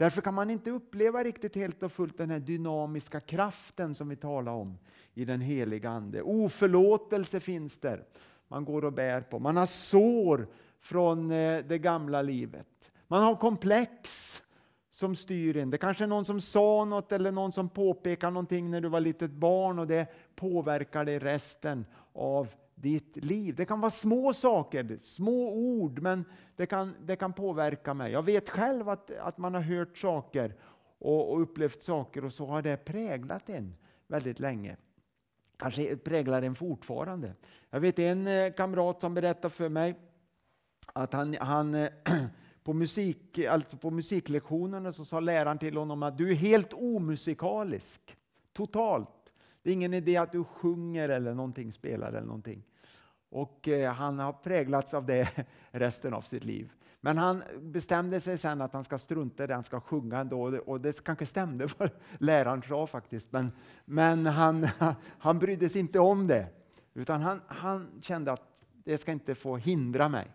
Därför 0.00 0.22
kan 0.22 0.34
man 0.34 0.50
inte 0.50 0.70
uppleva 0.70 1.24
riktigt 1.24 1.56
helt 1.56 1.82
och 1.82 1.92
fullt 1.92 2.18
den 2.18 2.30
här 2.30 2.38
dynamiska 2.38 3.20
kraften 3.20 3.94
som 3.94 4.08
vi 4.08 4.16
talar 4.16 4.52
om 4.52 4.78
i 5.14 5.24
den 5.24 5.40
heliga 5.40 5.90
Ande. 5.90 6.22
Oförlåtelse 6.22 7.40
finns 7.40 7.78
där. 7.78 8.04
Man 8.48 8.64
går 8.64 8.84
och 8.84 8.92
bär 8.92 9.20
på. 9.20 9.38
Man 9.38 9.56
har 9.56 9.66
sår 9.66 10.46
från 10.80 11.30
eh, 11.30 11.64
det 11.64 11.78
gamla 11.78 12.22
livet. 12.22 12.92
Man 13.08 13.22
har 13.22 13.36
komplex 13.36 14.42
som 14.90 15.16
styr 15.16 15.56
in. 15.56 15.70
Det 15.70 15.78
kanske 15.78 16.04
är 16.04 16.08
någon 16.08 16.24
som 16.24 16.40
sa 16.40 16.84
något 16.84 17.12
eller 17.12 17.32
någon 17.32 17.52
som 17.52 17.68
påpekar 17.68 18.30
någonting 18.30 18.70
när 18.70 18.80
du 18.80 18.88
var 18.88 19.00
litet 19.00 19.30
barn 19.30 19.78
och 19.78 19.86
det 19.86 20.06
påverkar 20.34 21.04
dig 21.04 21.18
resten 21.18 21.86
av 22.12 22.48
ditt 22.80 23.16
liv. 23.16 23.54
Det 23.54 23.64
kan 23.64 23.80
vara 23.80 23.90
små 23.90 24.32
saker, 24.32 24.96
små 24.98 25.52
ord, 25.52 26.02
men 26.02 26.24
det 26.56 26.66
kan, 26.66 26.94
det 27.04 27.16
kan 27.16 27.32
påverka 27.32 27.94
mig. 27.94 28.12
Jag 28.12 28.22
vet 28.22 28.50
själv 28.50 28.88
att, 28.88 29.10
att 29.10 29.38
man 29.38 29.54
har 29.54 29.60
hört 29.60 29.98
saker 29.98 30.54
och, 30.98 31.32
och 31.32 31.42
upplevt 31.42 31.82
saker 31.82 32.24
och 32.24 32.32
så 32.32 32.46
har 32.46 32.62
det 32.62 32.76
präglat 32.76 33.48
en 33.48 33.74
väldigt 34.06 34.40
länge. 34.40 34.76
Kanske 35.56 35.96
präglar 35.96 36.42
en 36.42 36.54
fortfarande. 36.54 37.34
Jag 37.70 37.80
vet 37.80 37.98
en 37.98 38.26
eh, 38.26 38.52
kamrat 38.52 39.00
som 39.00 39.14
berättade 39.14 39.54
för 39.54 39.68
mig 39.68 39.94
att 40.92 41.12
han, 41.12 41.36
han 41.40 41.74
eh, 41.74 41.88
på, 42.62 42.72
musik, 42.72 43.38
alltså 43.38 43.76
på 43.76 43.90
musiklektionerna 43.90 44.92
så 44.92 45.04
sa 45.04 45.20
läraren 45.20 45.58
till 45.58 45.76
honom 45.76 46.02
att 46.02 46.18
du 46.18 46.30
är 46.30 46.34
helt 46.34 46.72
omusikalisk. 46.72 48.16
Totalt. 48.52 49.32
Det 49.62 49.70
är 49.70 49.74
ingen 49.74 49.94
idé 49.94 50.16
att 50.16 50.32
du 50.32 50.44
sjunger 50.44 51.08
eller 51.08 51.34
någonting, 51.34 51.72
spelar 51.72 52.08
eller 52.08 52.26
någonting. 52.26 52.62
Och 53.30 53.68
eh, 53.68 53.92
han 53.92 54.18
har 54.18 54.32
präglats 54.32 54.94
av 54.94 55.06
det 55.06 55.46
resten 55.70 56.14
av 56.14 56.20
sitt 56.20 56.44
liv. 56.44 56.72
Men 57.00 57.18
han 57.18 57.42
bestämde 57.60 58.20
sig 58.20 58.38
sen 58.38 58.60
att 58.60 58.72
han 58.72 58.84
ska 58.84 58.98
strunta 58.98 59.44
i 59.44 59.46
det, 59.46 59.54
han 59.54 59.62
ska 59.62 59.80
sjunga 59.80 60.18
ändå. 60.18 60.58
Och 60.58 60.80
det 60.80 61.04
kanske 61.04 61.26
stämde 61.26 61.68
vad 61.78 61.90
läraren 62.18 62.62
sa 62.62 62.86
faktiskt. 62.86 63.32
Men, 63.32 63.52
men 63.84 64.26
han, 64.26 64.68
han 65.18 65.38
brydde 65.38 65.68
sig 65.68 65.80
inte 65.80 65.98
om 65.98 66.26
det. 66.26 66.46
Utan 66.94 67.20
han, 67.20 67.40
han 67.46 67.88
kände 68.00 68.32
att 68.32 68.62
det 68.84 68.98
ska 68.98 69.12
inte 69.12 69.34
få 69.34 69.56
hindra 69.56 70.08
mig. 70.08 70.30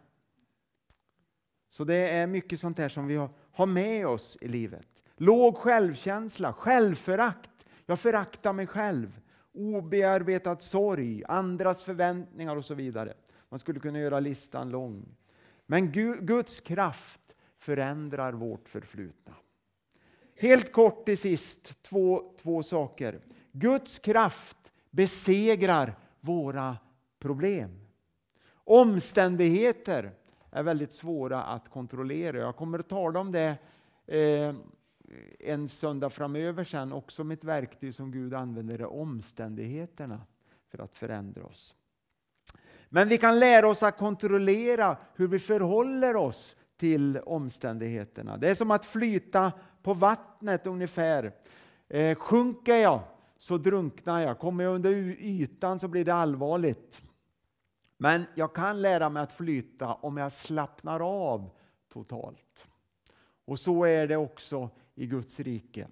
Så 1.69 1.84
det 1.84 2.10
är 2.10 2.27
mycket 2.27 2.60
sånt 2.60 2.77
här 2.77 2.89
som 2.89 3.08
vi 3.08 3.27
har 3.51 3.65
med 3.65 4.08
oss 4.08 4.38
i 4.41 4.47
livet. 4.47 4.88
Låg 5.17 5.58
självkänsla, 5.58 6.53
självförakt. 6.53 7.49
Jag 7.86 7.99
föraktar 7.99 8.53
mig 8.53 8.67
själv 8.67 9.19
obearbetad 9.55 10.59
sorg, 10.59 11.23
andras 11.27 11.83
förväntningar 11.83 12.55
och 12.55 12.65
så 12.65 12.73
vidare. 12.73 13.13
Man 13.49 13.59
skulle 13.59 13.79
kunna 13.79 13.99
göra 13.99 14.19
listan 14.19 14.69
lång. 14.69 15.05
Men 15.65 15.91
Guds 16.21 16.59
kraft 16.59 17.35
förändrar 17.57 18.33
vårt 18.33 18.69
förflutna. 18.69 19.33
Helt 20.35 20.71
kort 20.71 21.05
till 21.05 21.17
sist, 21.17 21.83
två, 21.83 22.33
två 22.41 22.63
saker. 22.63 23.19
Guds 23.51 23.99
kraft 23.99 24.71
besegrar 24.89 25.95
våra 26.19 26.77
problem. 27.19 27.79
Omständigheter 28.53 30.11
är 30.51 30.63
väldigt 30.63 30.93
svåra 30.93 31.43
att 31.43 31.69
kontrollera. 31.69 32.37
Jag 32.37 32.55
kommer 32.55 32.79
att 32.79 32.89
tala 32.89 33.19
om 33.19 33.31
det 33.31 33.57
eh, 34.07 34.55
en 35.39 35.67
söndag 35.67 36.09
framöver 36.09 36.63
sen 36.63 36.93
också 36.93 37.23
med 37.23 37.37
ett 37.37 37.43
verktyg 37.43 37.95
som 37.95 38.11
Gud 38.11 38.33
använder 38.33 38.79
är 38.79 38.85
omständigheterna 38.85 40.21
för 40.71 40.83
att 40.83 40.95
förändra 40.95 41.45
oss. 41.45 41.75
Men 42.89 43.07
vi 43.07 43.17
kan 43.17 43.39
lära 43.39 43.67
oss 43.67 43.83
att 43.83 43.97
kontrollera 43.97 44.97
hur 45.15 45.27
vi 45.27 45.39
förhåller 45.39 46.15
oss 46.15 46.55
till 46.77 47.17
omständigheterna. 47.17 48.37
Det 48.37 48.49
är 48.49 48.55
som 48.55 48.71
att 48.71 48.85
flyta 48.85 49.51
på 49.83 49.93
vattnet 49.93 50.67
ungefär. 50.67 51.31
Eh, 51.87 52.15
sjunker 52.15 52.75
jag 52.75 53.01
så 53.37 53.57
drunknar 53.57 54.21
jag. 54.21 54.39
Kommer 54.39 54.63
jag 54.63 54.75
under 54.75 54.91
ytan 55.19 55.79
så 55.79 55.87
blir 55.87 56.05
det 56.05 56.13
allvarligt. 56.13 57.01
Men 57.97 58.25
jag 58.35 58.55
kan 58.55 58.81
lära 58.81 59.09
mig 59.09 59.23
att 59.23 59.31
flyta 59.31 59.93
om 59.93 60.17
jag 60.17 60.31
slappnar 60.31 60.99
av 60.99 61.49
totalt. 61.93 62.67
Och 63.45 63.59
så 63.59 63.85
är 63.85 64.07
det 64.07 64.17
också 64.17 64.69
i 64.95 65.05
Guds 65.05 65.39
rike. 65.39 65.88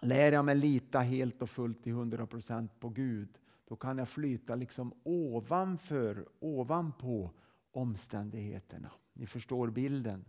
Lär 0.00 0.32
jag 0.32 0.44
mig 0.44 0.54
lita 0.54 1.00
helt 1.00 1.42
och 1.42 1.50
fullt 1.50 1.82
till 1.82 1.92
100 1.92 2.26
procent 2.26 2.80
på 2.80 2.88
Gud, 2.88 3.38
då 3.68 3.76
kan 3.76 3.98
jag 3.98 4.08
flyta 4.08 4.54
liksom 4.54 4.92
ovanför, 5.02 6.28
ovanpå 6.40 7.30
omständigheterna. 7.72 8.90
Ni 9.12 9.26
förstår 9.26 9.70
bilden. 9.70 10.24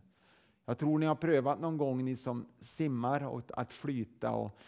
Jag 0.65 0.77
tror 0.77 0.99
ni 0.99 1.05
har 1.05 1.15
prövat 1.15 1.59
någon 1.59 1.77
gång, 1.77 2.05
ni 2.05 2.15
som 2.15 2.47
simmar, 2.59 3.41
att 3.53 3.73
flyta. 3.73 4.31
Och 4.31 4.59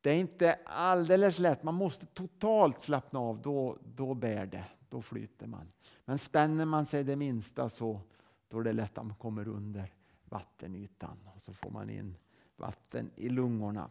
det 0.00 0.10
är 0.10 0.16
inte 0.16 0.58
alldeles 0.64 1.38
lätt. 1.38 1.62
Man 1.62 1.74
måste 1.74 2.06
totalt 2.06 2.80
slappna 2.80 3.18
av, 3.18 3.42
då, 3.42 3.78
då 3.94 4.14
bär 4.14 4.46
det. 4.46 4.64
Då 4.88 5.02
flyter 5.02 5.46
man. 5.46 5.72
Men 6.04 6.18
spänner 6.18 6.66
man 6.66 6.86
sig 6.86 7.04
det 7.04 7.16
minsta 7.16 7.68
så 7.68 8.00
då 8.48 8.60
är 8.60 8.64
det 8.64 8.72
lätt 8.72 8.98
att 8.98 9.06
man 9.06 9.16
kommer 9.16 9.48
under 9.48 9.92
vattenytan 10.24 11.18
och 11.34 11.40
så 11.40 11.52
får 11.52 11.70
man 11.70 11.90
in 11.90 12.16
vatten 12.58 13.10
i 13.16 13.28
lungorna. 13.28 13.90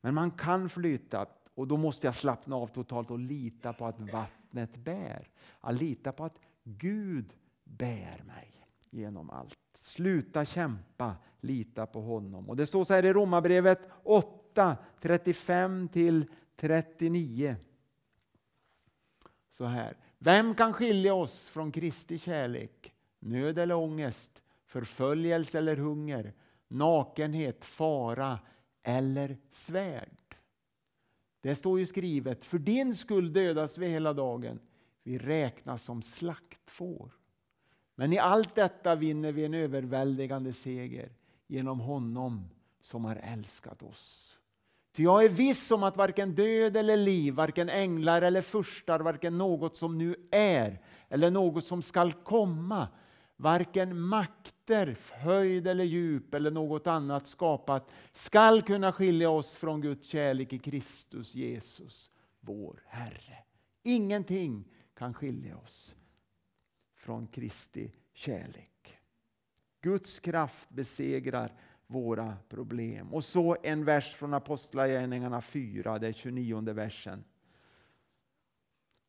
Men 0.00 0.14
man 0.14 0.30
kan 0.30 0.68
flyta 0.68 1.26
och 1.54 1.66
då 1.66 1.76
måste 1.76 2.06
jag 2.06 2.14
slappna 2.14 2.56
av 2.56 2.66
totalt 2.66 3.10
och 3.10 3.18
lita 3.18 3.72
på 3.72 3.86
att 3.86 4.00
vattnet 4.00 4.76
bär. 4.76 5.28
Att 5.60 5.80
lita 5.80 6.12
på 6.12 6.24
att 6.24 6.38
Gud 6.64 7.32
bär 7.64 8.22
mig 8.26 8.54
genom 8.90 9.30
allt. 9.30 9.58
Sluta 9.72 10.44
kämpa, 10.44 11.16
lita 11.40 11.86
på 11.86 12.00
honom. 12.00 12.48
Och 12.48 12.56
Det 12.56 12.66
står 12.66 12.84
så 12.84 12.94
här 12.94 13.04
i 13.04 13.12
Romarbrevet 13.12 13.88
8, 14.02 14.76
35 15.00 15.88
39. 16.56 17.56
Så 19.50 19.64
här. 19.64 19.96
Vem 20.18 20.54
kan 20.54 20.72
skilja 20.72 21.14
oss 21.14 21.48
från 21.48 21.72
Kristi 21.72 22.18
kärlek? 22.18 22.94
Nöd 23.18 23.58
eller 23.58 23.74
ångest, 23.74 24.42
förföljelse 24.66 25.58
eller 25.58 25.76
hunger, 25.76 26.32
nakenhet, 26.68 27.64
fara 27.64 28.38
eller 28.82 29.36
svärd. 29.50 30.36
Det 31.40 31.54
står 31.54 31.78
ju 31.78 31.86
skrivet, 31.86 32.44
för 32.44 32.58
din 32.58 32.94
skull 32.94 33.32
dödas 33.32 33.78
vi 33.78 33.86
hela 33.86 34.12
dagen. 34.12 34.58
Vi 35.02 35.18
räknas 35.18 35.82
som 35.82 36.02
slaktfår. 36.02 37.10
Men 37.94 38.12
i 38.12 38.18
allt 38.18 38.54
detta 38.54 38.94
vinner 38.94 39.32
vi 39.32 39.44
en 39.44 39.54
överväldigande 39.54 40.52
seger 40.52 41.12
genom 41.46 41.80
honom 41.80 42.50
som 42.80 43.04
har 43.04 43.16
älskat 43.16 43.82
oss. 43.82 44.34
Ty 44.92 45.02
jag 45.02 45.24
är 45.24 45.28
viss 45.28 45.70
om 45.70 45.82
att 45.82 45.96
varken 45.96 46.34
död 46.34 46.76
eller 46.76 46.96
liv, 46.96 47.34
varken 47.34 47.68
änglar 47.68 48.22
eller 48.22 48.42
furstar, 48.42 49.00
varken 49.00 49.38
något 49.38 49.76
som 49.76 49.98
nu 49.98 50.16
är 50.30 50.78
eller 51.08 51.30
något 51.30 51.64
som 51.64 51.82
skall 51.82 52.12
komma, 52.12 52.88
varken 53.38 54.00
makter, 54.00 54.96
höjd 55.12 55.66
eller 55.66 55.84
djup 55.84 56.34
eller 56.34 56.50
något 56.50 56.86
annat 56.86 57.26
skapat 57.26 57.94
skall 58.12 58.62
kunna 58.62 58.92
skilja 58.92 59.30
oss 59.30 59.56
från 59.56 59.80
Guds 59.80 60.06
kärlek 60.06 60.52
i 60.52 60.58
Kristus 60.58 61.34
Jesus, 61.34 62.10
vår 62.40 62.82
Herre. 62.86 63.38
Ingenting 63.82 64.64
kan 64.94 65.14
skilja 65.14 65.56
oss 65.56 65.94
från 66.96 67.26
Kristi 67.26 67.92
kärlek. 68.12 68.98
Guds 69.80 70.18
kraft 70.18 70.70
besegrar 70.70 71.52
våra 71.86 72.36
problem. 72.48 73.14
Och 73.14 73.24
så 73.24 73.56
en 73.62 73.84
vers 73.84 74.14
från 74.14 74.34
Apostlagärningarna 74.34 75.40
4, 75.40 75.98
det 75.98 76.08
är 76.08 76.12
29 76.12 76.60
versen. 76.72 77.24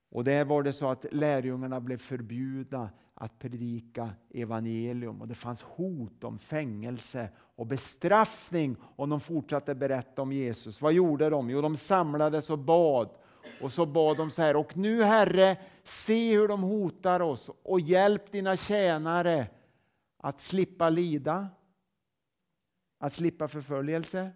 Och 0.10 0.24
där 0.24 0.46
var 0.46 0.64
det 0.64 0.74
så 0.74 0.90
att 0.90 1.06
lärjungarna 1.12 1.80
blev 1.80 1.98
förbjudna 1.98 2.90
att 3.22 3.40
predika 3.40 4.10
evangelium 4.30 5.22
och 5.22 5.28
det 5.28 5.36
fanns 5.36 5.62
hot 5.62 6.24
om 6.24 6.40
fängelse 6.40 7.30
och 7.38 7.68
bestraffning 7.68 8.76
om 8.96 9.10
de 9.10 9.20
fortsatte 9.20 9.76
berätta 9.76 10.22
om 10.22 10.32
Jesus. 10.32 10.82
Vad 10.82 10.94
gjorde 10.94 11.30
de? 11.30 11.50
Jo, 11.50 11.62
de 11.62 11.78
samlades 11.78 12.50
och 12.50 12.60
bad. 12.60 13.10
Och 13.62 13.74
så 13.74 13.86
bad 13.86 14.18
de 14.18 14.32
så 14.32 14.42
här, 14.42 14.56
och 14.56 14.78
nu 14.78 15.04
Herre, 15.04 15.58
se 15.84 16.38
hur 16.38 16.48
de 16.48 16.62
hotar 16.62 17.20
oss 17.20 17.52
och 17.64 17.80
hjälp 17.80 18.32
dina 18.32 18.56
tjänare 18.56 19.48
att 20.18 20.40
slippa 20.40 20.90
lida, 20.90 21.50
att 22.98 23.14
slippa 23.14 23.48
förföljelse. 23.48 24.32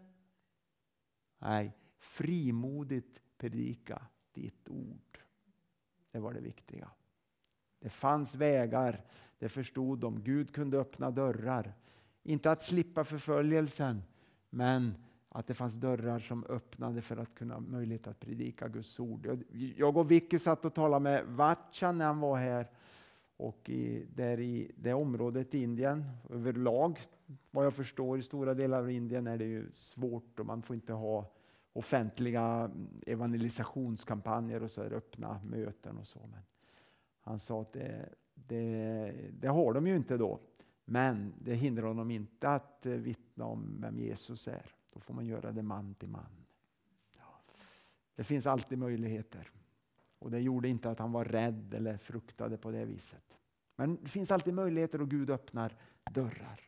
Nej, 1.40 1.78
frimodigt 2.00 3.20
predika 3.38 4.02
ditt 4.32 4.70
ord. 4.70 5.20
Det 6.12 6.20
var 6.20 6.34
det 6.34 6.42
viktiga. 6.42 6.92
Det 7.84 7.90
fanns 7.90 8.36
vägar, 8.36 9.02
det 9.40 9.50
förstod 9.50 10.00
de. 10.00 10.24
Gud 10.24 10.54
kunde 10.54 10.78
öppna 10.78 11.12
dörrar. 11.12 11.74
Inte 12.24 12.52
att 12.52 12.62
slippa 12.62 13.04
förföljelsen, 13.04 14.04
men 14.50 14.96
att 15.30 15.48
det 15.48 15.54
fanns 15.54 15.76
dörrar 15.76 16.20
som 16.20 16.46
öppnade 16.46 17.02
för 17.02 17.18
att 17.18 17.36
kunna 17.36 17.60
möjlighet 17.60 18.08
att 18.08 18.20
predika 18.20 18.68
Guds 18.68 19.00
ord. 19.00 19.44
Jag 19.78 19.98
och 19.98 20.12
Vicky 20.12 20.40
satt 20.40 20.66
och 20.66 20.74
talade 20.74 21.04
med 21.04 21.26
Vatchan 21.26 21.98
när 21.98 22.06
han 22.06 22.20
var 22.20 22.38
här. 22.38 22.68
Och 23.38 23.70
i, 23.70 24.06
där 24.16 24.40
i 24.40 24.72
det 24.76 24.94
området 24.94 25.56
i 25.56 25.64
Indien 25.64 26.04
överlag, 26.30 27.00
vad 27.52 27.66
jag 27.66 27.74
förstår, 27.74 28.20
i 28.20 28.22
stora 28.22 28.54
delar 28.54 28.80
av 28.80 28.92
Indien 28.92 29.28
är 29.28 29.38
det 29.38 29.46
ju 29.46 29.72
svårt 29.72 30.40
och 30.40 30.46
man 30.46 30.62
får 30.62 30.76
inte 30.76 30.94
ha 30.94 31.32
offentliga 31.74 32.72
evangelisationskampanjer 33.06 34.64
och 34.64 34.72
så 34.72 34.84
här, 34.84 34.94
öppna 34.94 35.42
möten 35.44 35.98
och 35.98 36.08
så. 36.08 36.20
Men 36.32 36.42
han 37.24 37.40
sa 37.40 37.62
att 37.62 37.74
det, 37.74 38.10
det, 38.34 39.14
det 39.32 39.48
har 39.48 39.74
de 39.74 39.88
ju 39.88 39.96
inte 39.96 40.18
då. 40.18 40.40
Men 40.86 41.34
det 41.40 41.54
hindrar 41.54 41.88
honom 41.88 42.12
inte 42.12 42.50
att 42.50 42.86
eh, 42.86 42.94
vittna 42.94 43.46
om 43.46 43.78
vem 43.82 44.00
Jesus 44.00 44.48
är. 44.48 44.76
Då 44.94 45.00
får 45.00 45.14
man 45.14 45.26
göra 45.26 45.52
det 45.52 45.62
man 45.62 45.96
till 45.96 46.10
man. 46.10 46.44
Det 48.16 48.24
finns 48.24 48.48
alltid 48.48 48.78
möjligheter. 48.78 49.52
Och 50.20 50.32
det 50.32 50.40
gjorde 50.40 50.70
inte 50.70 50.90
att 50.90 51.00
han 51.00 51.12
var 51.12 51.26
rädd 51.26 51.74
eller 51.74 51.98
fruktade 51.98 52.58
på 52.58 52.72
det 52.72 52.86
viset. 52.86 53.38
Men 53.76 53.98
det 54.02 54.10
finns 54.10 54.32
alltid 54.32 54.54
möjligheter 54.54 55.02
och 55.02 55.10
Gud 55.10 55.30
öppnar 55.30 55.78
dörrar. 56.12 56.60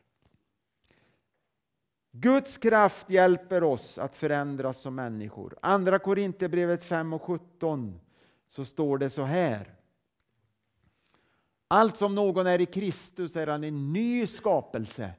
Guds 2.10 2.56
kraft 2.56 3.10
hjälper 3.10 3.62
oss 3.62 3.98
att 3.98 4.16
förändras 4.16 4.80
som 4.80 4.94
människor. 4.94 5.56
Andra 5.62 5.98
Korinthierbrevet 5.98 6.84
5 6.84 7.12
och 7.12 7.22
17 7.22 8.00
så 8.48 8.64
står 8.64 8.98
det 8.98 9.10
så 9.10 9.22
här. 9.22 9.75
Allt 11.68 11.96
som 11.96 12.14
någon 12.14 12.46
är 12.46 12.60
i 12.60 12.66
Kristus 12.66 13.36
är 13.36 13.46
han 13.46 13.64
en 13.64 13.92
ny 13.92 14.26
skapelse. 14.26 15.10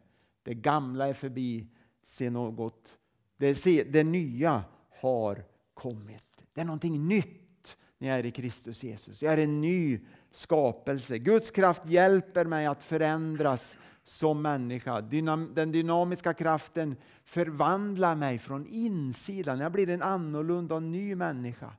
Det 0.44 0.54
gamla 0.54 1.08
är 1.08 1.14
förbi, 1.14 1.68
se 2.04 2.30
något. 2.30 2.98
Det, 3.38 3.56
se, 3.56 3.84
det 3.84 4.04
nya 4.04 4.64
har 5.02 5.44
kommit. 5.74 6.24
Det 6.54 6.62
är 6.62 6.66
någonting 6.66 7.08
nytt 7.08 7.78
när 7.98 8.10
jag 8.10 8.20
är 8.20 8.26
i 8.26 8.32
Kristus 8.32 8.84
Jesus. 8.84 9.24
Jag 9.24 9.34
är 9.34 9.38
en 9.38 9.62
ny 9.62 10.00
skapelse. 10.32 11.18
Guds 11.18 11.52
kraft 11.52 11.86
hjälper 11.86 12.46
mig 12.46 12.66
att 12.66 12.84
förändras 12.84 13.76
som 14.04 14.42
människa. 14.42 15.02
Den 15.02 15.72
dynamiska 15.72 16.34
kraften 16.34 16.96
förvandlar 17.24 18.16
mig 18.16 18.40
från 18.40 18.68
insidan. 18.68 19.60
Jag 19.60 19.72
blir 19.72 19.90
en 19.90 20.02
annorlunda 20.02 20.76
och 20.76 20.84
ny 20.84 21.16
människa. 21.16 21.74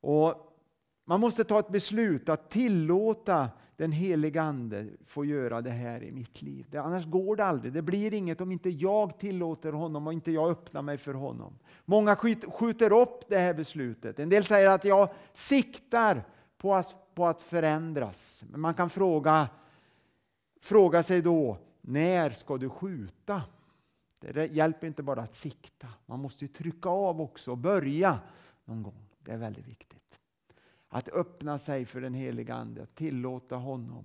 Och 0.00 0.49
man 1.10 1.20
måste 1.20 1.44
ta 1.44 1.58
ett 1.58 1.68
beslut 1.68 2.28
att 2.28 2.50
tillåta 2.50 3.48
den 3.76 3.92
helige 3.92 4.42
Ande 4.42 4.86
få 5.06 5.24
göra 5.24 5.60
det 5.60 5.70
här 5.70 6.02
i 6.02 6.12
mitt 6.12 6.42
liv. 6.42 6.66
Det, 6.70 6.78
annars 6.78 7.06
går 7.06 7.36
det 7.36 7.44
aldrig. 7.44 7.72
Det 7.72 7.82
blir 7.82 8.14
inget 8.14 8.40
om 8.40 8.52
inte 8.52 8.70
jag 8.70 9.18
tillåter 9.18 9.72
honom 9.72 10.06
och 10.06 10.12
inte 10.12 10.30
jag 10.30 10.50
öppnar 10.50 10.82
mig 10.82 10.98
för 10.98 11.14
honom. 11.14 11.58
Många 11.84 12.16
skjuter 12.16 12.92
upp 12.92 13.28
det 13.28 13.38
här 13.38 13.54
beslutet. 13.54 14.18
En 14.18 14.28
del 14.28 14.44
säger 14.44 14.70
att 14.70 14.84
jag 14.84 15.08
siktar 15.32 16.24
på 16.58 16.74
att, 16.74 17.14
på 17.14 17.26
att 17.26 17.42
förändras. 17.42 18.44
Men 18.50 18.60
man 18.60 18.74
kan 18.74 18.90
fråga, 18.90 19.48
fråga 20.60 21.02
sig 21.02 21.22
då, 21.22 21.58
när 21.80 22.30
ska 22.30 22.56
du 22.56 22.68
skjuta? 22.68 23.42
Det 24.20 24.46
hjälper 24.52 24.86
inte 24.86 25.02
bara 25.02 25.22
att 25.22 25.34
sikta. 25.34 25.88
Man 26.06 26.20
måste 26.20 26.48
trycka 26.48 26.88
av 26.88 27.20
också 27.20 27.50
och 27.50 27.58
börja 27.58 28.18
någon 28.64 28.82
gång. 28.82 29.06
Det 29.18 29.32
är 29.32 29.38
väldigt 29.38 29.66
viktigt. 29.66 30.00
Att 30.92 31.08
öppna 31.08 31.58
sig 31.58 31.84
för 31.84 32.00
den 32.00 32.14
heliga 32.14 32.54
Ande, 32.54 32.82
att 32.82 32.94
tillåta 32.94 33.56
honom 33.56 34.04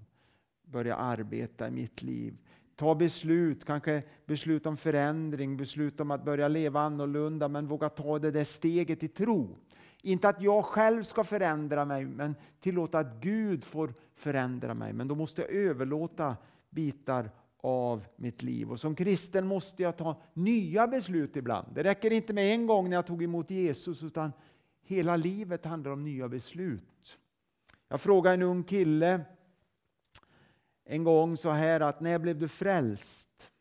börja 0.66 0.96
arbeta 0.96 1.68
i 1.68 1.72
mitt 1.72 2.02
liv. 2.02 2.38
Ta 2.76 2.96
beslut, 2.96 3.66
kanske 3.66 4.04
beslut 4.26 4.66
om 4.66 4.78
förändring, 4.78 5.58
beslut 5.58 6.00
om 6.00 6.12
att 6.12 6.26
börja 6.26 6.48
leva 6.48 6.82
annorlunda, 6.82 7.48
men 7.48 7.68
våga 7.68 7.90
ta 7.90 8.20
det 8.20 8.32
där 8.32 8.44
steget 8.44 9.04
i 9.04 9.08
tro. 9.08 9.58
Inte 10.02 10.30
att 10.30 10.42
jag 10.42 10.66
själv 10.66 11.04
ska 11.04 11.24
förändra 11.24 11.86
mig, 11.86 12.06
men 12.06 12.36
tillåta 12.60 13.00
att 13.00 13.22
Gud 13.22 13.64
får 13.64 13.94
förändra 14.16 14.74
mig. 14.74 14.94
Men 14.94 15.08
då 15.08 15.16
måste 15.16 15.42
jag 15.42 15.52
överlåta 15.52 16.38
bitar 16.70 17.30
av 17.58 18.06
mitt 18.16 18.44
liv. 18.44 18.72
Och 18.72 18.80
som 18.80 18.96
kristen 18.96 19.48
måste 19.48 19.84
jag 19.84 19.98
ta 19.98 20.22
nya 20.34 20.88
beslut 20.88 21.36
ibland. 21.36 21.68
Det 21.76 21.84
räcker 21.84 22.12
inte 22.12 22.34
med 22.34 22.54
en 22.54 22.68
gång 22.68 22.90
när 22.90 22.98
jag 22.98 23.06
tog 23.08 23.24
emot 23.24 23.52
Jesus, 23.52 24.04
utan 24.04 24.32
hela 24.86 25.16
livet 25.16 25.66
handlar 25.66 25.92
om 25.92 26.04
nya 26.04 26.30
beslut. 26.30 27.18
Jag 27.88 28.02
frågade 28.02 28.34
en 28.34 28.42
ung 28.42 28.64
kille 28.64 29.26
en 30.84 31.04
gång 31.04 31.38
så 31.38 31.52
här 31.52 31.80
att 31.80 32.00
när 32.00 32.20
blev 32.20 32.40
du 32.40 32.48
frälst? 32.48 33.52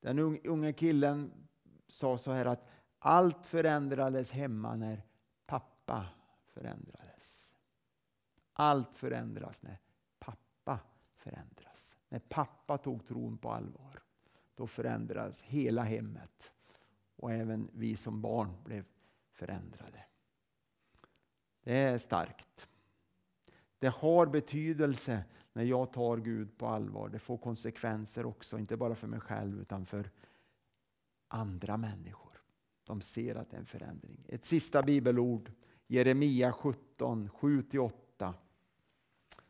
Den 0.00 0.18
unge 0.44 0.72
killen 0.72 1.32
sa 1.88 2.18
så 2.18 2.32
här 2.32 2.46
att 2.46 2.68
allt 2.98 3.46
förändrades 3.46 4.30
hemma 4.30 4.76
när 4.76 5.02
pappa 5.46 6.06
förändrades. 6.46 7.54
Allt 8.52 8.94
förändras 8.94 9.62
när 9.62 9.78
pappa 10.18 10.80
förändras. 11.14 11.96
När 12.08 12.18
pappa 12.18 12.78
tog 12.78 13.06
tron 13.06 13.38
på 13.38 13.50
allvar, 13.50 14.02
då 14.54 14.66
förändrades 14.66 15.42
hela 15.42 15.82
hemmet. 15.82 16.52
Och 17.16 17.32
även 17.32 17.70
vi 17.72 17.96
som 17.96 18.22
barn 18.22 18.52
blev 18.64 18.84
förändrade. 19.36 20.04
Det 21.62 21.76
är 21.76 21.98
starkt. 21.98 22.68
Det 23.78 23.88
har 23.88 24.26
betydelse 24.26 25.24
när 25.52 25.64
jag 25.64 25.92
tar 25.92 26.16
Gud 26.16 26.58
på 26.58 26.66
allvar. 26.66 27.08
Det 27.08 27.18
får 27.18 27.38
konsekvenser 27.38 28.26
också, 28.26 28.58
inte 28.58 28.76
bara 28.76 28.94
för 28.94 29.06
mig 29.06 29.20
själv 29.20 29.60
utan 29.60 29.86
för 29.86 30.10
andra 31.28 31.76
människor. 31.76 32.42
De 32.84 33.00
ser 33.00 33.34
att 33.34 33.50
det 33.50 33.56
är 33.56 33.60
en 33.60 33.66
förändring. 33.66 34.26
Ett 34.28 34.44
sista 34.44 34.82
bibelord, 34.82 35.52
Jeremia 35.86 36.52
17, 36.52 37.30
7-8. 37.30 38.34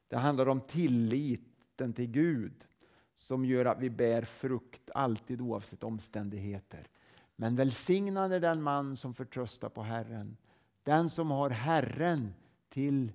Det 0.09 0.17
handlar 0.17 0.49
om 0.49 0.61
tilliten 0.61 1.93
till 1.93 2.11
Gud 2.11 2.67
som 3.15 3.45
gör 3.45 3.65
att 3.65 3.81
vi 3.81 3.91
bär 3.91 4.23
frukt 4.23 4.91
alltid 4.95 5.41
oavsett 5.41 5.85
omständigheter. 5.85 6.89
Men 7.37 7.57
välsignad 7.57 8.33
är 8.33 8.41
den 8.41 8.63
man 8.63 8.97
som 8.97 9.15
förtröstar 9.15 9.69
på 9.69 9.83
Herren, 9.83 10.37
den 10.83 11.09
som 11.09 11.31
har 11.31 11.51
Herren 11.51 12.35
till 12.69 13.13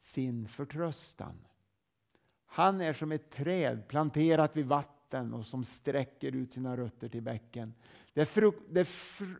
sin 0.00 0.48
förtröstan. 0.48 1.34
Han 2.46 2.80
är 2.80 2.92
som 2.92 3.12
ett 3.12 3.30
träd 3.30 3.88
planterat 3.88 4.56
vid 4.56 4.66
vatten 4.66 5.34
och 5.34 5.46
som 5.46 5.64
sträcker 5.64 6.36
ut 6.36 6.52
sina 6.52 6.76
rötter 6.76 7.08
till 7.08 7.22
bäcken. 7.22 7.74
Det, 8.12 8.24
fruk 8.24 8.54
det 8.70 8.84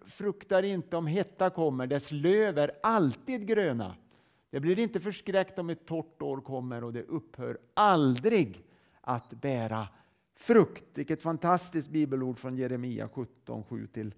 fruktar 0.07 0.63
inte 0.63 0.97
om 0.97 1.07
hetta 1.07 1.51
kommer, 1.51 1.87
dess 1.87 2.13
löv 2.13 2.59
är 2.59 2.71
alltid 2.83 3.47
gröna. 3.47 3.97
Det 4.51 4.61
blir 4.61 4.79
inte 4.79 5.01
förskräckt 5.01 5.59
om 5.59 5.71
ett 5.71 5.87
torrt 5.87 6.23
år 6.23 6.41
kommer 6.41 6.85
och 6.85 6.93
det 6.93 7.03
upphör 7.03 7.59
aldrig 7.75 8.65
att 9.01 9.31
bära 9.31 9.89
frukt. 10.43 10.85
Vilket 10.99 11.23
fantastiskt 11.23 11.91
bibelord 11.91 12.39
från 12.39 12.57
Jeremia 12.57 13.09
17, 13.09 13.65
7-8. 13.65 14.13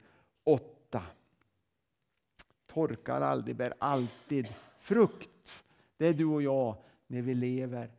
Torkar 2.67 3.21
aldrig, 3.21 3.57
bär 3.57 3.75
alltid 3.79 4.55
frukt. 4.79 5.65
Det 5.97 6.07
är 6.07 6.15
du 6.15 6.25
och 6.25 6.43
jag 6.43 6.77
när 7.07 7.23
vi 7.23 7.35
lever 7.35 7.91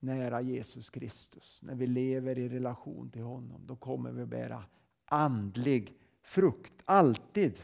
nära 0.00 0.40
Jesus 0.40 0.90
Kristus, 0.90 1.62
när 1.62 1.74
vi 1.74 1.86
lever 1.86 2.38
i 2.38 2.48
relation 2.48 3.10
till 3.10 3.22
honom, 3.22 3.66
då 3.66 3.76
kommer 3.76 4.12
vi 4.12 4.26
bära 4.26 4.64
andlig 5.04 5.98
frukt, 6.22 6.74
alltid. 6.84 7.62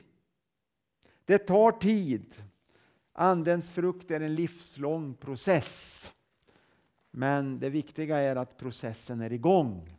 Det 1.25 1.39
tar 1.39 1.73
tid. 1.73 2.35
Andens 3.13 3.71
frukt 3.71 4.11
är 4.11 4.21
en 4.21 4.35
livslång 4.35 5.15
process. 5.15 6.13
Men 7.17 7.59
det 7.59 7.71
viktiga 7.71 8.17
är 8.17 8.37
att 8.37 8.57
processen 8.57 9.21
är 9.21 9.33
igång. 9.33 9.97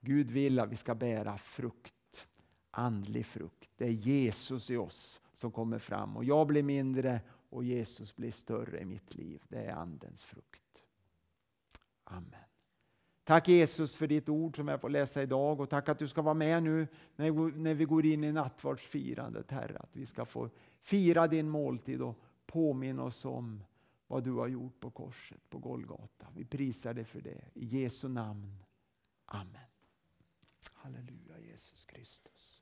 Gud 0.00 0.30
vill 0.30 0.60
att 0.60 0.72
vi 0.72 0.76
ska 0.76 0.94
bära 0.94 1.36
frukt, 1.36 2.28
andlig 2.70 3.26
frukt. 3.26 3.70
Det 3.76 3.84
är 3.84 3.90
Jesus 3.90 4.70
i 4.70 4.76
oss 4.76 5.20
som 5.34 5.50
kommer 5.50 5.78
fram 5.78 6.16
och 6.16 6.24
jag 6.24 6.46
blir 6.46 6.62
mindre 6.62 7.20
och 7.50 7.64
Jesus 7.64 8.16
blir 8.16 8.30
större 8.30 8.80
i 8.80 8.84
mitt 8.84 9.14
liv. 9.14 9.42
Det 9.48 9.58
är 9.58 9.72
Andens 9.72 10.22
frukt. 10.22 10.82
Amen. 12.04 12.40
Tack 13.24 13.48
Jesus 13.48 13.96
för 13.96 14.06
ditt 14.06 14.28
ord 14.28 14.56
som 14.56 14.68
jag 14.68 14.80
får 14.80 14.88
läsa 14.88 15.22
idag 15.22 15.60
och 15.60 15.70
tack 15.70 15.88
att 15.88 15.98
du 15.98 16.08
ska 16.08 16.22
vara 16.22 16.34
med 16.34 16.62
nu 16.62 16.86
när 17.16 17.74
vi 17.74 17.84
går 17.84 18.06
in 18.06 18.24
i 18.24 18.32
nattvardsfirandet 18.32 19.50
Herre. 19.50 19.78
Att 19.78 19.96
vi 19.96 20.06
ska 20.06 20.24
få 20.24 20.50
fira 20.80 21.26
din 21.26 21.48
måltid 21.48 22.02
och 22.02 22.18
påminna 22.46 23.04
oss 23.04 23.24
om 23.24 23.62
vad 24.06 24.24
du 24.24 24.32
har 24.32 24.48
gjort 24.48 24.80
på 24.80 24.90
korset 24.90 25.50
på 25.50 25.58
Golgata. 25.58 26.26
Vi 26.34 26.44
prisar 26.44 26.94
dig 26.94 27.04
för 27.04 27.20
det. 27.20 27.50
I 27.54 27.64
Jesu 27.64 28.08
namn. 28.08 28.64
Amen. 29.24 29.70
Halleluja 30.72 31.40
Jesus 31.40 31.84
Kristus. 31.84 32.55